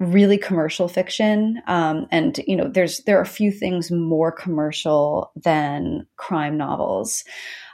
[0.00, 5.30] really commercial fiction um, and you know there's there are a few things more commercial
[5.36, 7.22] than crime novels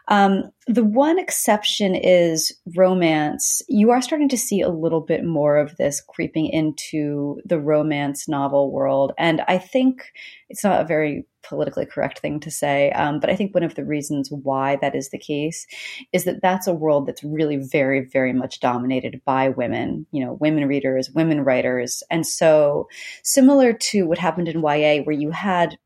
[0.08, 3.62] um, the one exception is romance.
[3.68, 8.28] You are starting to see a little bit more of this creeping into the romance
[8.28, 9.12] novel world.
[9.18, 10.12] And I think
[10.48, 13.74] it's not a very politically correct thing to say, um, but I think one of
[13.74, 15.66] the reasons why that is the case
[16.12, 20.34] is that that's a world that's really very, very much dominated by women, you know,
[20.34, 22.02] women readers, women writers.
[22.10, 22.88] And so,
[23.24, 25.78] similar to what happened in YA, where you had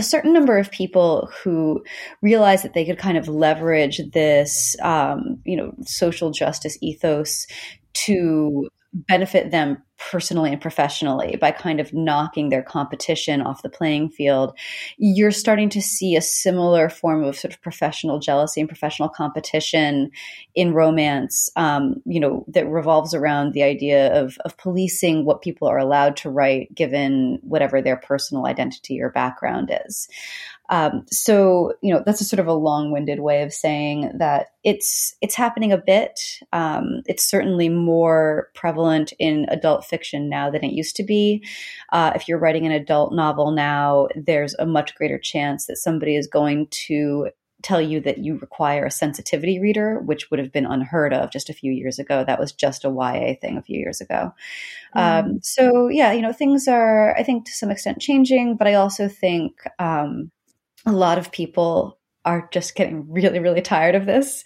[0.00, 1.84] a certain number of people who
[2.22, 7.46] realized that they could kind of leverage this, um, you know, social justice ethos
[7.92, 14.08] to benefit them personally and professionally by kind of knocking their competition off the playing
[14.08, 14.56] field,
[14.96, 20.10] you're starting to see a similar form of sort of professional jealousy and professional competition
[20.54, 25.68] in romance, um, you know, that revolves around the idea of, of policing what people
[25.68, 30.08] are allowed to write given whatever their personal identity or background is.
[30.70, 35.16] Um, so you know that's a sort of a long-winded way of saying that it's
[35.20, 36.18] it's happening a bit.
[36.52, 41.44] Um, it's certainly more prevalent in adult fiction now than it used to be.
[41.92, 46.16] Uh, if you're writing an adult novel now, there's a much greater chance that somebody
[46.16, 47.30] is going to
[47.62, 51.50] tell you that you require a sensitivity reader, which would have been unheard of just
[51.50, 52.24] a few years ago.
[52.24, 54.32] That was just a YA thing a few years ago.
[54.96, 55.24] Mm.
[55.24, 58.74] Um, so yeah, you know, things are, I think, to some extent changing, but I
[58.74, 60.30] also think um,
[60.86, 64.44] a lot of people are just getting really, really tired of this.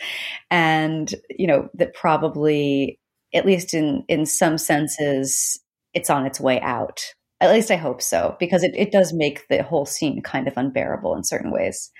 [0.51, 3.01] And, you know, that probably,
[3.33, 5.59] at least in, in some senses,
[5.93, 7.01] it's on its way out.
[7.41, 10.57] At least I hope so, because it, it does make the whole scene kind of
[10.57, 11.91] unbearable in certain ways.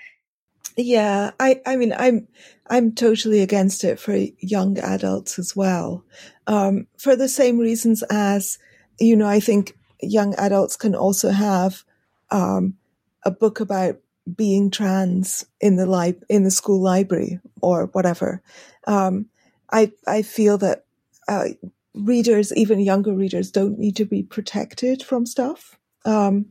[0.77, 2.27] Yeah, I, I mean, I'm,
[2.69, 6.03] I'm totally against it for young adults as well.
[6.47, 8.57] Um, for the same reasons as,
[8.99, 11.83] you know, I think young adults can also have,
[12.31, 12.75] um,
[13.23, 13.97] a book about
[14.33, 18.41] being trans in the li- in the school library or whatever.
[18.87, 19.27] Um,
[19.71, 20.85] I I feel that
[21.27, 21.49] uh,
[21.93, 25.77] readers, even younger readers, don't need to be protected from stuff.
[26.05, 26.47] Um,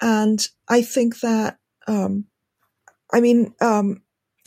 [0.00, 2.24] and I think that um,
[3.12, 4.02] I mean um,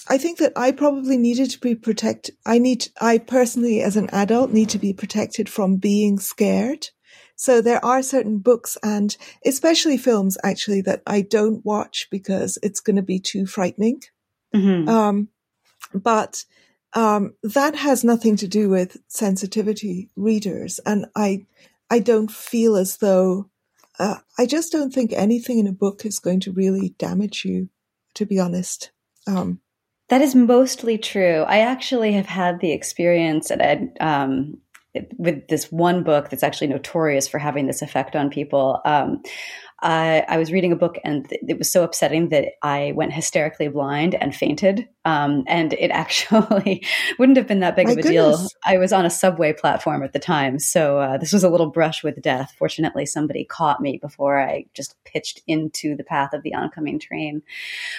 [0.10, 2.36] I think that I probably needed to be protected.
[2.46, 6.90] I need I personally, as an adult, need to be protected from being scared
[7.42, 12.80] so there are certain books and especially films actually that I don't watch because it's
[12.80, 14.04] going to be too frightening.
[14.54, 14.88] Mm-hmm.
[14.88, 15.30] Um,
[15.92, 16.46] but
[16.94, 21.48] um, that has nothing to do with sensitivity readers, and I
[21.89, 23.50] I don't feel as though
[23.98, 27.70] uh, I just don't think anything in a book is going to really damage you.
[28.16, 28.92] To be honest.
[29.26, 29.62] Um,
[30.10, 31.42] that is mostly true.
[31.48, 34.58] I actually have had the experience, and um,
[35.18, 38.82] with this one book that's actually notorious for having this effect on people.
[38.86, 39.22] Um,
[39.82, 43.68] I, I, was reading a book and it was so upsetting that I went hysterically
[43.68, 44.88] blind and fainted.
[45.04, 46.86] Um, and it actually
[47.20, 48.39] wouldn't have been that big My of a goodness.
[48.39, 48.47] deal.
[48.66, 50.60] I was on a subway platform at the time.
[50.60, 52.54] So uh, this was a little brush with death.
[52.58, 57.41] Fortunately, somebody caught me before I just pitched into the path of the oncoming train.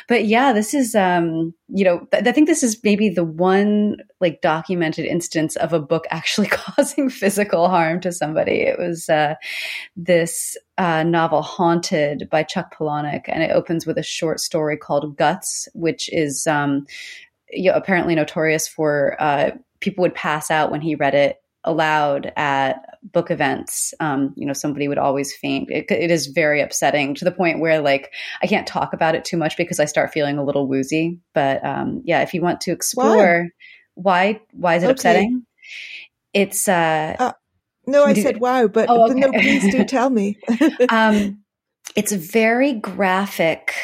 [0.07, 3.97] But yeah, this is, um, you know, th- I think this is maybe the one
[4.21, 8.61] like documented instance of a book actually causing physical harm to somebody.
[8.61, 9.35] It was uh,
[9.97, 15.17] this uh, novel Haunted by Chuck Palahniuk, and it opens with a short story called
[15.17, 16.87] Guts, which is um,
[17.51, 22.33] you know, apparently notorious for uh, people would pass out when he read it aloud
[22.37, 23.95] at book events.
[24.01, 25.71] Um, you know, somebody would always faint.
[25.71, 28.13] It, it is very upsetting to the point where like
[28.43, 31.19] I can't talk about it too much because I start feeling a little woozy.
[31.35, 33.49] But um, yeah, if you want to explore
[33.95, 34.93] why why, why is it okay.
[34.93, 35.47] upsetting?
[36.33, 37.33] It's uh, uh
[37.87, 39.15] no, I said wow, but, oh, okay.
[39.15, 40.39] no, please do tell me.
[40.89, 41.43] um,
[41.97, 43.75] it's a very graphic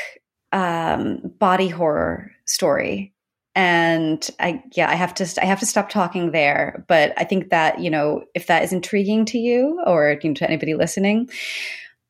[0.53, 3.15] um, body horror story.
[3.55, 6.85] And i yeah i have to i have to stop talking there.
[6.89, 10.35] But i think that you know if that is intriguing to you or you know,
[10.35, 11.29] to anybody listening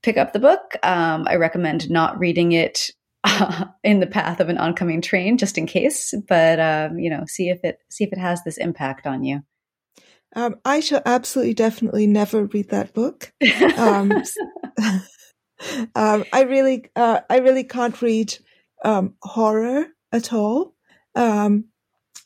[0.02, 0.76] pick up the book.
[0.82, 2.90] Um, i recommend not reading it
[3.24, 6.14] uh, in the path of an oncoming train just in case.
[6.28, 9.42] But um, you know see if it see if it has this impact on you.
[10.36, 13.32] Um, I shall absolutely, definitely never read that book.
[13.76, 14.12] Um,
[15.94, 18.36] um, I really, uh, I really can't read
[18.84, 20.74] um, horror at all.
[21.14, 21.64] Um,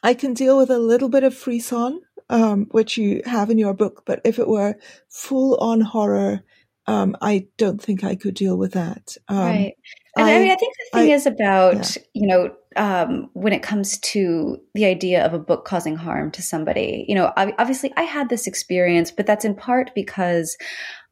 [0.03, 3.75] I can deal with a little bit of frisson, um, which you have in your
[3.75, 4.77] book, but if it were
[5.09, 6.43] full on horror,
[6.87, 9.17] I don't think I could deal with that.
[9.31, 9.75] right.
[10.15, 12.03] And I, I, mean, I think the thing I, is about, yeah.
[12.13, 16.43] you know, um, when it comes to the idea of a book causing harm to
[16.43, 17.07] somebody.
[17.09, 20.57] You know, obviously I had this experience, but that's in part because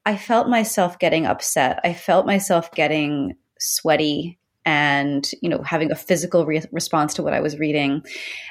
[0.05, 1.81] I felt myself getting upset.
[1.83, 7.33] I felt myself getting sweaty and you know having a physical re- response to what
[7.33, 8.03] i was reading.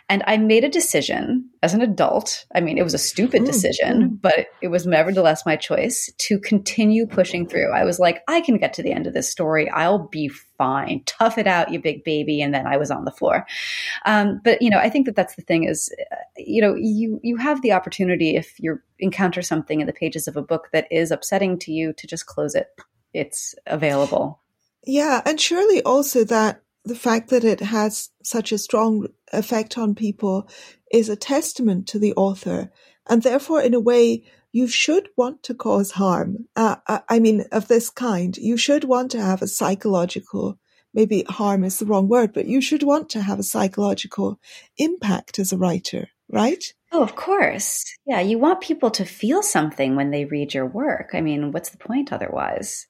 [0.10, 2.46] And i made a decision as an adult.
[2.56, 4.22] I mean it was a stupid mm, decision mm.
[4.22, 7.72] but it was nevertheless my choice to continue pushing through.
[7.72, 9.70] I was like i can get to the end of this story.
[9.70, 11.04] I'll be fine.
[11.06, 13.46] Tough it out you big baby and then i was on the floor.
[14.06, 17.20] Um, but you know i think that that's the thing is uh, you know you
[17.24, 20.88] you have the opportunity if you encounter something in the pages of a book that
[20.92, 22.68] is upsetting to you to just close it.
[23.14, 24.42] It's available
[24.86, 29.96] yeah, and surely also that the fact that it has such a strong effect on
[29.96, 30.50] people
[30.92, 32.72] is a testament to the author.
[33.08, 36.48] And therefore, in a way, you should want to cause harm.
[36.56, 36.78] Uh,
[37.08, 40.58] I mean, of this kind, you should want to have a psychological,
[40.94, 44.40] maybe harm is the wrong word, but you should want to have a psychological
[44.78, 46.64] impact as a writer, right?
[46.92, 47.84] Oh, of course.
[48.08, 51.12] Yeah, you want people to feel something when they read your work.
[51.14, 52.88] I mean, what's the point otherwise?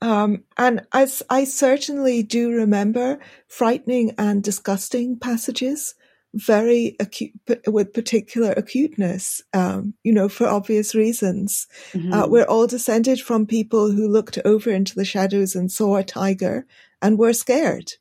[0.00, 3.18] Um, and as I certainly do remember
[3.48, 5.94] frightening and disgusting passages,
[6.36, 7.32] very acute,
[7.66, 11.66] with particular acuteness, um, you know, for obvious reasons.
[11.92, 12.12] Mm-hmm.
[12.12, 16.04] Uh, we're all descended from people who looked over into the shadows and saw a
[16.04, 16.66] tiger
[17.00, 17.92] and were scared.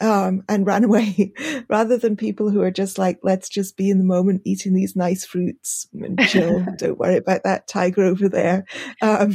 [0.00, 1.32] Um, and ran away
[1.68, 4.94] rather than people who are just like, let's just be in the moment eating these
[4.94, 6.64] nice fruits and chill.
[6.78, 8.64] Don't worry about that tiger over there.
[9.02, 9.34] Um,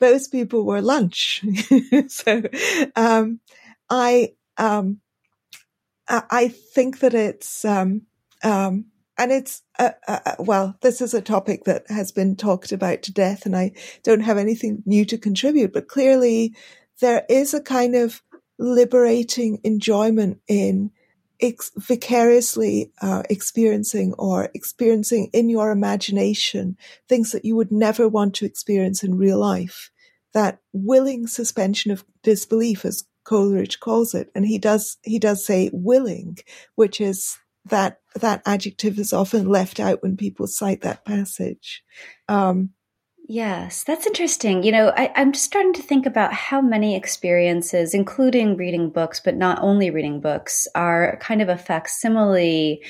[0.00, 1.44] those people were lunch.
[2.08, 2.42] so
[2.96, 3.40] um,
[3.90, 5.00] I um,
[6.08, 8.02] I think that it's um,
[8.42, 8.86] um,
[9.16, 13.02] and it's uh, uh, uh, well, this is a topic that has been talked about
[13.02, 13.72] to death, and I
[14.02, 15.72] don't have anything new to contribute.
[15.72, 16.54] But clearly,
[17.00, 18.22] there is a kind of
[18.58, 20.90] liberating enjoyment in
[21.40, 26.76] ex- vicariously uh, experiencing or experiencing in your imagination
[27.08, 29.90] things that you would never want to experience in real life.
[30.32, 35.70] That willing suspension of disbelief, as Coleridge calls it, and he does he does say
[35.72, 36.38] willing,
[36.74, 41.82] which is that that adjective is often left out when people cite that passage.
[42.28, 42.70] Um,
[43.26, 44.62] Yes, that's interesting.
[44.62, 49.18] You know, I, am just starting to think about how many experiences, including reading books,
[49.18, 52.82] but not only reading books, are kind of a facsimile,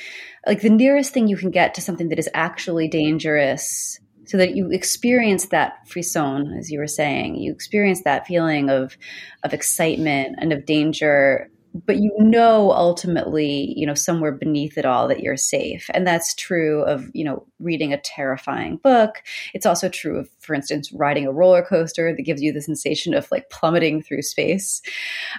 [0.45, 4.57] like the nearest thing you can get to something that is actually dangerous, so that
[4.57, 7.37] you experience that frisson, as you were saying.
[7.37, 8.97] You experience that feeling of
[9.45, 15.09] of excitement and of danger but you know ultimately you know somewhere beneath it all
[15.09, 19.23] that you're safe and that's true of you know reading a terrifying book
[19.53, 23.13] it's also true of for instance riding a roller coaster that gives you the sensation
[23.13, 24.81] of like plummeting through space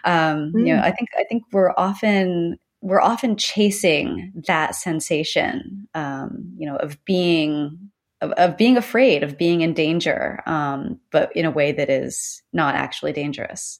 [0.04, 0.68] um, mm.
[0.68, 0.84] you know mm.
[0.84, 7.04] i think i think we're often we're often chasing that sensation um, you know of
[7.06, 7.90] being
[8.22, 12.42] of, of, being afraid of being in danger um, but in a way that is
[12.54, 13.80] not actually dangerous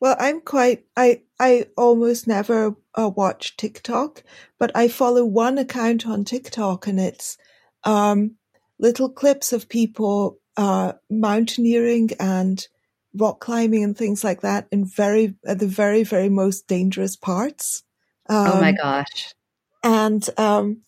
[0.00, 0.84] well, I'm quite.
[0.96, 4.22] I I almost never uh, watch TikTok,
[4.58, 7.36] but I follow one account on TikTok, and it's
[7.84, 8.36] um,
[8.78, 12.66] little clips of people uh, mountaineering and
[13.14, 17.82] rock climbing and things like that in very at the very very most dangerous parts.
[18.28, 19.34] Um, oh my gosh!
[19.82, 20.82] And um,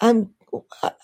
[0.00, 0.34] I'm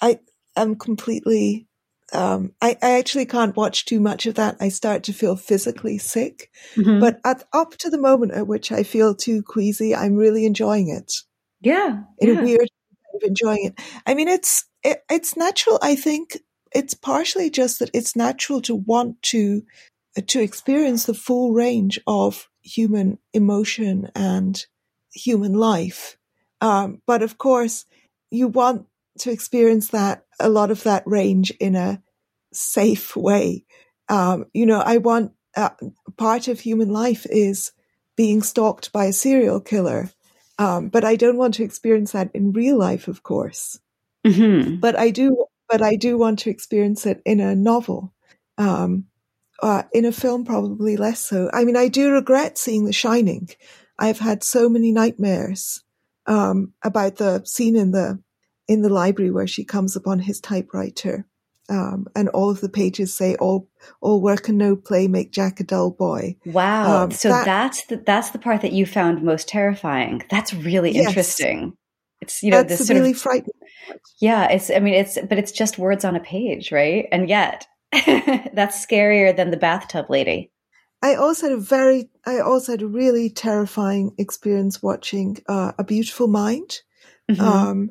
[0.03, 0.21] I
[0.57, 1.66] I'm completely
[2.13, 4.57] um, I, I, actually can't watch too much of that.
[4.61, 6.51] I start to feel physically sick.
[6.77, 7.01] Mm-hmm.
[7.01, 10.89] But at, up to the moment at which I feel too queasy, I'm really enjoying
[10.89, 11.13] it.
[11.61, 12.41] Yeah, in yeah.
[12.41, 13.81] a weird kind of enjoying it.
[14.07, 15.79] I mean, it's it, it's natural.
[15.83, 16.39] I think
[16.73, 19.63] it's partially just that it's natural to want to
[20.29, 24.65] to experience the full range of human emotion and
[25.13, 26.17] human life.
[26.61, 27.85] Um, but of course,
[28.31, 28.87] you want
[29.19, 32.03] to experience that a lot of that range in a
[32.53, 33.65] safe way.
[34.09, 35.71] Um, you know, I want uh,
[36.17, 37.73] part of human life is
[38.17, 40.11] being stalked by a serial killer,
[40.59, 43.79] um, but I don't want to experience that in real life, of course.
[44.27, 44.77] Mm-hmm.
[44.77, 48.13] But I do, but I do want to experience it in a novel.
[48.59, 49.07] Um,
[49.63, 51.51] uh, in a film, probably less so.
[51.53, 53.49] I mean, I do regret seeing The Shining.
[53.99, 55.83] I've had so many nightmares
[56.27, 58.23] um, about the scene in the
[58.69, 61.27] in the library where she comes upon his typewriter.
[61.69, 63.69] Um, and all of the pages say all
[64.01, 66.37] all work and no play make Jack a dull boy.
[66.45, 67.05] Wow!
[67.05, 70.23] Um, so that, that's the, that's the part that you found most terrifying.
[70.31, 71.77] That's really yes, interesting.
[72.21, 73.53] It's you know that's this really of, frightening.
[74.21, 77.09] Yeah, it's I mean it's but it's just words on a page, right?
[77.11, 80.53] And yet that's scarier than the bathtub lady.
[81.03, 85.85] I also had a very I also had a really terrifying experience watching uh, A
[85.85, 86.81] Beautiful Mind.
[87.31, 87.43] Mm-hmm.
[87.43, 87.91] Um,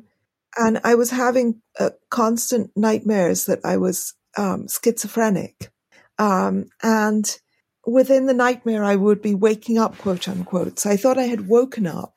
[0.56, 5.70] and I was having uh, constant nightmares that I was um, schizophrenic.
[6.18, 7.38] Um, and
[7.86, 10.78] within the nightmare, I would be waking up, quote unquote.
[10.78, 12.14] So I thought I had woken up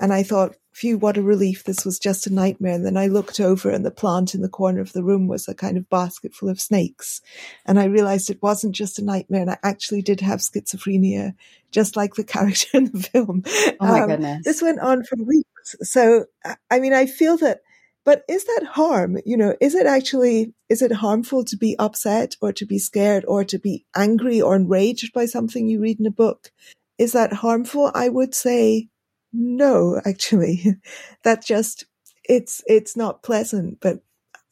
[0.00, 1.64] and I thought, phew, what a relief.
[1.64, 2.72] This was just a nightmare.
[2.72, 5.46] And then I looked over and the plant in the corner of the room was
[5.46, 7.20] a kind of basket full of snakes.
[7.66, 9.42] And I realized it wasn't just a nightmare.
[9.42, 11.34] And I actually did have schizophrenia,
[11.70, 13.42] just like the character in the film.
[13.80, 14.44] Oh my um, goodness.
[14.44, 15.76] This went on for weeks.
[15.82, 16.24] So,
[16.70, 17.60] I mean, I feel that
[18.04, 19.18] but is that harm?
[19.24, 23.24] You know, is it actually, is it harmful to be upset or to be scared
[23.28, 26.50] or to be angry or enraged by something you read in a book?
[26.98, 27.90] Is that harmful?
[27.94, 28.88] I would say
[29.32, 30.76] no, actually.
[31.24, 31.84] that just,
[32.24, 34.02] it's, it's not pleasant, but,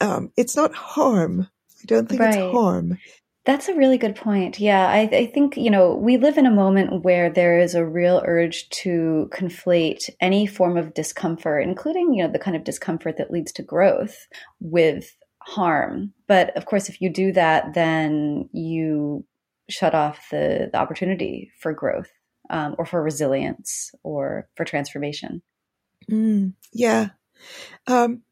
[0.00, 1.48] um, it's not harm.
[1.82, 2.34] I don't think right.
[2.34, 2.98] it's harm.
[3.46, 4.60] That's a really good point.
[4.60, 7.86] Yeah, I, I, think, you know, we live in a moment where there is a
[7.86, 13.16] real urge to conflate any form of discomfort, including, you know, the kind of discomfort
[13.16, 14.26] that leads to growth
[14.60, 16.12] with harm.
[16.28, 19.24] But of course, if you do that, then you
[19.70, 22.10] shut off the, the opportunity for growth
[22.50, 25.40] um, or for resilience or for transformation.
[26.10, 27.10] Mm, yeah.
[27.86, 28.22] Um,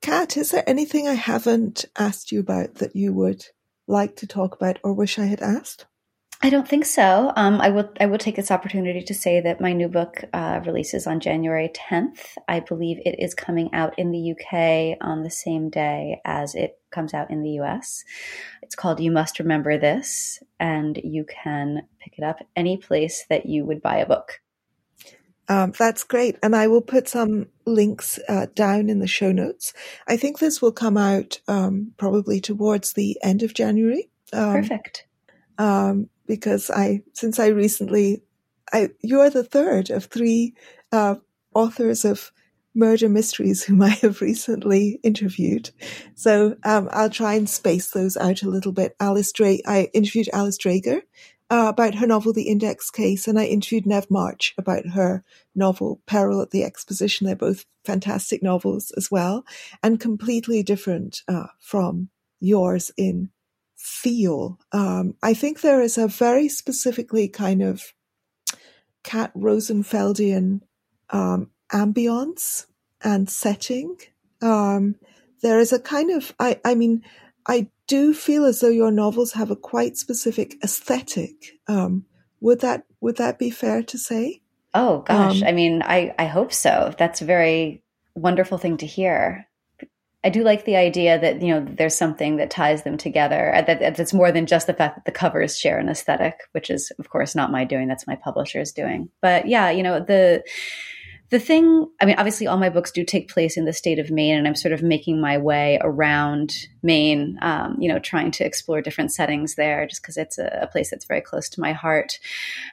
[0.00, 3.44] Kat, is there anything I haven't asked you about that you would
[3.90, 5.86] like to talk about or wish I had asked?
[6.42, 7.32] I don't think so.
[7.36, 7.92] Um, I will.
[8.00, 11.70] I will take this opportunity to say that my new book uh, releases on January
[11.74, 12.20] 10th.
[12.48, 16.78] I believe it is coming out in the UK on the same day as it
[16.90, 18.04] comes out in the US.
[18.62, 23.44] It's called "You Must Remember This," and you can pick it up any place that
[23.44, 24.40] you would buy a book.
[25.50, 26.36] Um, that's great.
[26.44, 29.72] And I will put some links uh, down in the show notes.
[30.06, 34.08] I think this will come out um, probably towards the end of January.
[34.32, 35.06] Um, Perfect.
[35.58, 38.22] Um, because I, since I recently,
[38.72, 40.54] I, you're the third of three
[40.92, 41.16] uh,
[41.52, 42.30] authors of
[42.72, 45.70] murder mysteries whom I have recently interviewed.
[46.14, 48.94] So um, I'll try and space those out a little bit.
[49.00, 51.02] Alice Dra- I interviewed Alice Dreger,
[51.50, 55.24] uh, about her novel The Index Case, and I interviewed Nev March about her
[55.54, 57.26] novel Peril at the Exposition.
[57.26, 59.44] They're both fantastic novels as well,
[59.82, 63.30] and completely different uh, from yours in
[63.76, 64.58] feel.
[64.72, 67.92] Um, I think there is a very specifically kind of
[69.02, 70.60] Kat Rosenfieldian
[71.10, 72.66] um, ambience
[73.02, 73.96] and setting.
[74.42, 74.96] Um,
[75.42, 77.02] there is a kind of, I, I mean,
[77.48, 81.58] I do feel as though your novels have a quite specific aesthetic.
[81.66, 82.04] Um,
[82.40, 84.42] would that would that be fair to say?
[84.72, 86.94] Oh gosh, um, I mean, I I hope so.
[86.96, 87.82] That's a very
[88.14, 89.48] wonderful thing to hear.
[90.22, 93.52] I do like the idea that you know there's something that ties them together.
[93.52, 96.70] Uh, that that's more than just the fact that the covers share an aesthetic, which
[96.70, 97.88] is of course not my doing.
[97.88, 99.08] That's my publisher's doing.
[99.20, 100.44] But yeah, you know the
[101.30, 104.10] the thing, I mean, obviously, all my books do take place in the state of
[104.10, 106.52] Maine, and I'm sort of making my way around
[106.82, 110.66] Maine, um, you know, trying to explore different settings there, just because it's a, a,
[110.66, 112.18] place that's very close to my heart.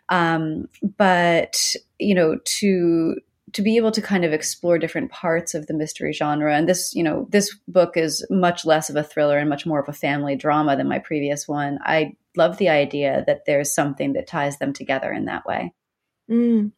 [0.10, 3.16] Um, but you know, to
[3.53, 6.95] to be able to kind of explore different parts of the mystery genre, and this,
[6.95, 9.93] you know, this book is much less of a thriller and much more of a
[9.93, 11.78] family drama than my previous one.
[11.84, 15.74] I love the idea that there's something that ties them together in that way.
[16.30, 16.72] Mm.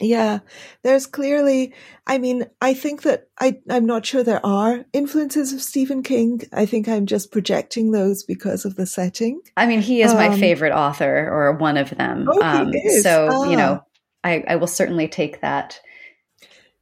[0.00, 0.40] Yeah,
[0.82, 1.74] there's clearly,
[2.06, 6.42] I mean, I think that I, I'm not sure there are influences of Stephen King.
[6.52, 9.40] I think I'm just projecting those because of the setting.
[9.56, 12.26] I mean, he is um, my favorite author or one of them.
[12.28, 12.72] Oh, um,
[13.02, 13.50] so, ah.
[13.50, 13.84] you know,
[14.24, 15.80] I, I will certainly take that.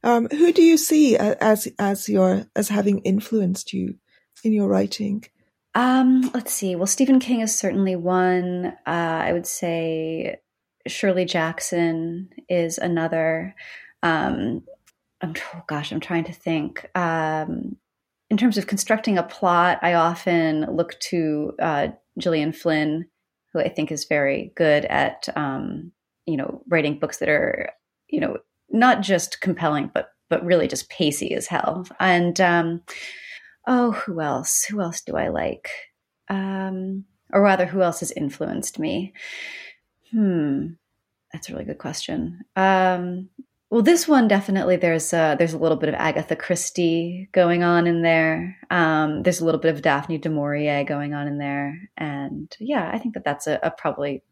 [0.03, 3.95] Um, who do you see as, as your, as having influenced you
[4.43, 5.25] in your writing?
[5.75, 6.75] Um, let's see.
[6.75, 8.73] Well, Stephen King is certainly one.
[8.85, 10.37] Uh, I would say
[10.87, 13.55] Shirley Jackson is another.
[14.03, 14.63] Um,
[15.21, 16.89] I'm, oh gosh, I'm trying to think.
[16.95, 17.77] Um,
[18.29, 23.07] in terms of constructing a plot, I often look to uh, Gillian Flynn,
[23.53, 25.91] who I think is very good at, um,
[26.25, 27.71] you know, writing books that are,
[28.07, 28.37] you know,
[28.69, 31.85] not just compelling, but but really just pacey as hell.
[31.99, 32.81] And um,
[33.67, 34.63] oh, who else?
[34.63, 35.69] Who else do I like?
[36.29, 37.03] Um,
[37.33, 39.13] or rather, who else has influenced me?
[40.11, 40.67] Hmm,
[41.31, 42.41] that's a really good question.
[42.55, 43.29] Um,
[43.69, 47.87] well, this one definitely there's a, there's a little bit of Agatha Christie going on
[47.87, 48.57] in there.
[48.69, 52.91] Um, there's a little bit of Daphne du Maurier going on in there, and yeah,
[52.93, 54.23] I think that that's a, a probably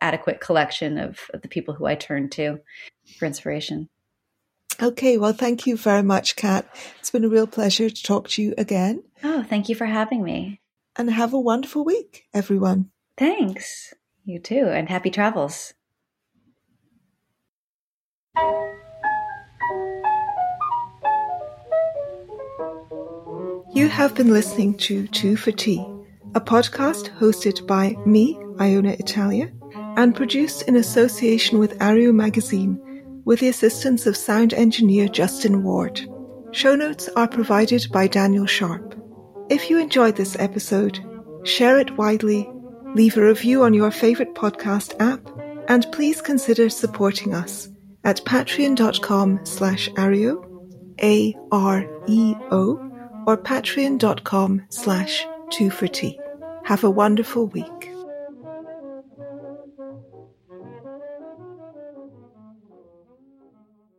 [0.00, 2.58] adequate collection of, of the people who I turn to
[3.18, 3.88] for inspiration.
[4.80, 6.68] Okay, well, thank you very much, Kat.
[7.00, 9.02] It's been a real pleasure to talk to you again.
[9.24, 10.60] Oh, thank you for having me.
[10.96, 12.90] And have a wonderful week, everyone.
[13.16, 13.92] Thanks.
[14.28, 15.72] You too, and happy travels.
[23.72, 25.82] You have been listening to Two for Tea,
[26.34, 29.50] a podcast hosted by me, Iona Italia,
[29.96, 32.78] and produced in association with Areo Magazine
[33.24, 36.02] with the assistance of sound engineer Justin Ward.
[36.50, 38.94] Show notes are provided by Daniel Sharp.
[39.48, 41.00] If you enjoyed this episode,
[41.44, 42.46] share it widely,
[42.98, 45.20] leave a review on your favorite podcast app,
[45.68, 47.68] and please consider supporting us
[48.02, 50.44] at patreon.com slash areo,
[51.00, 52.64] A-R-E-O,
[53.24, 56.18] or patreon.com slash two for tea.
[56.64, 57.92] Have a wonderful week.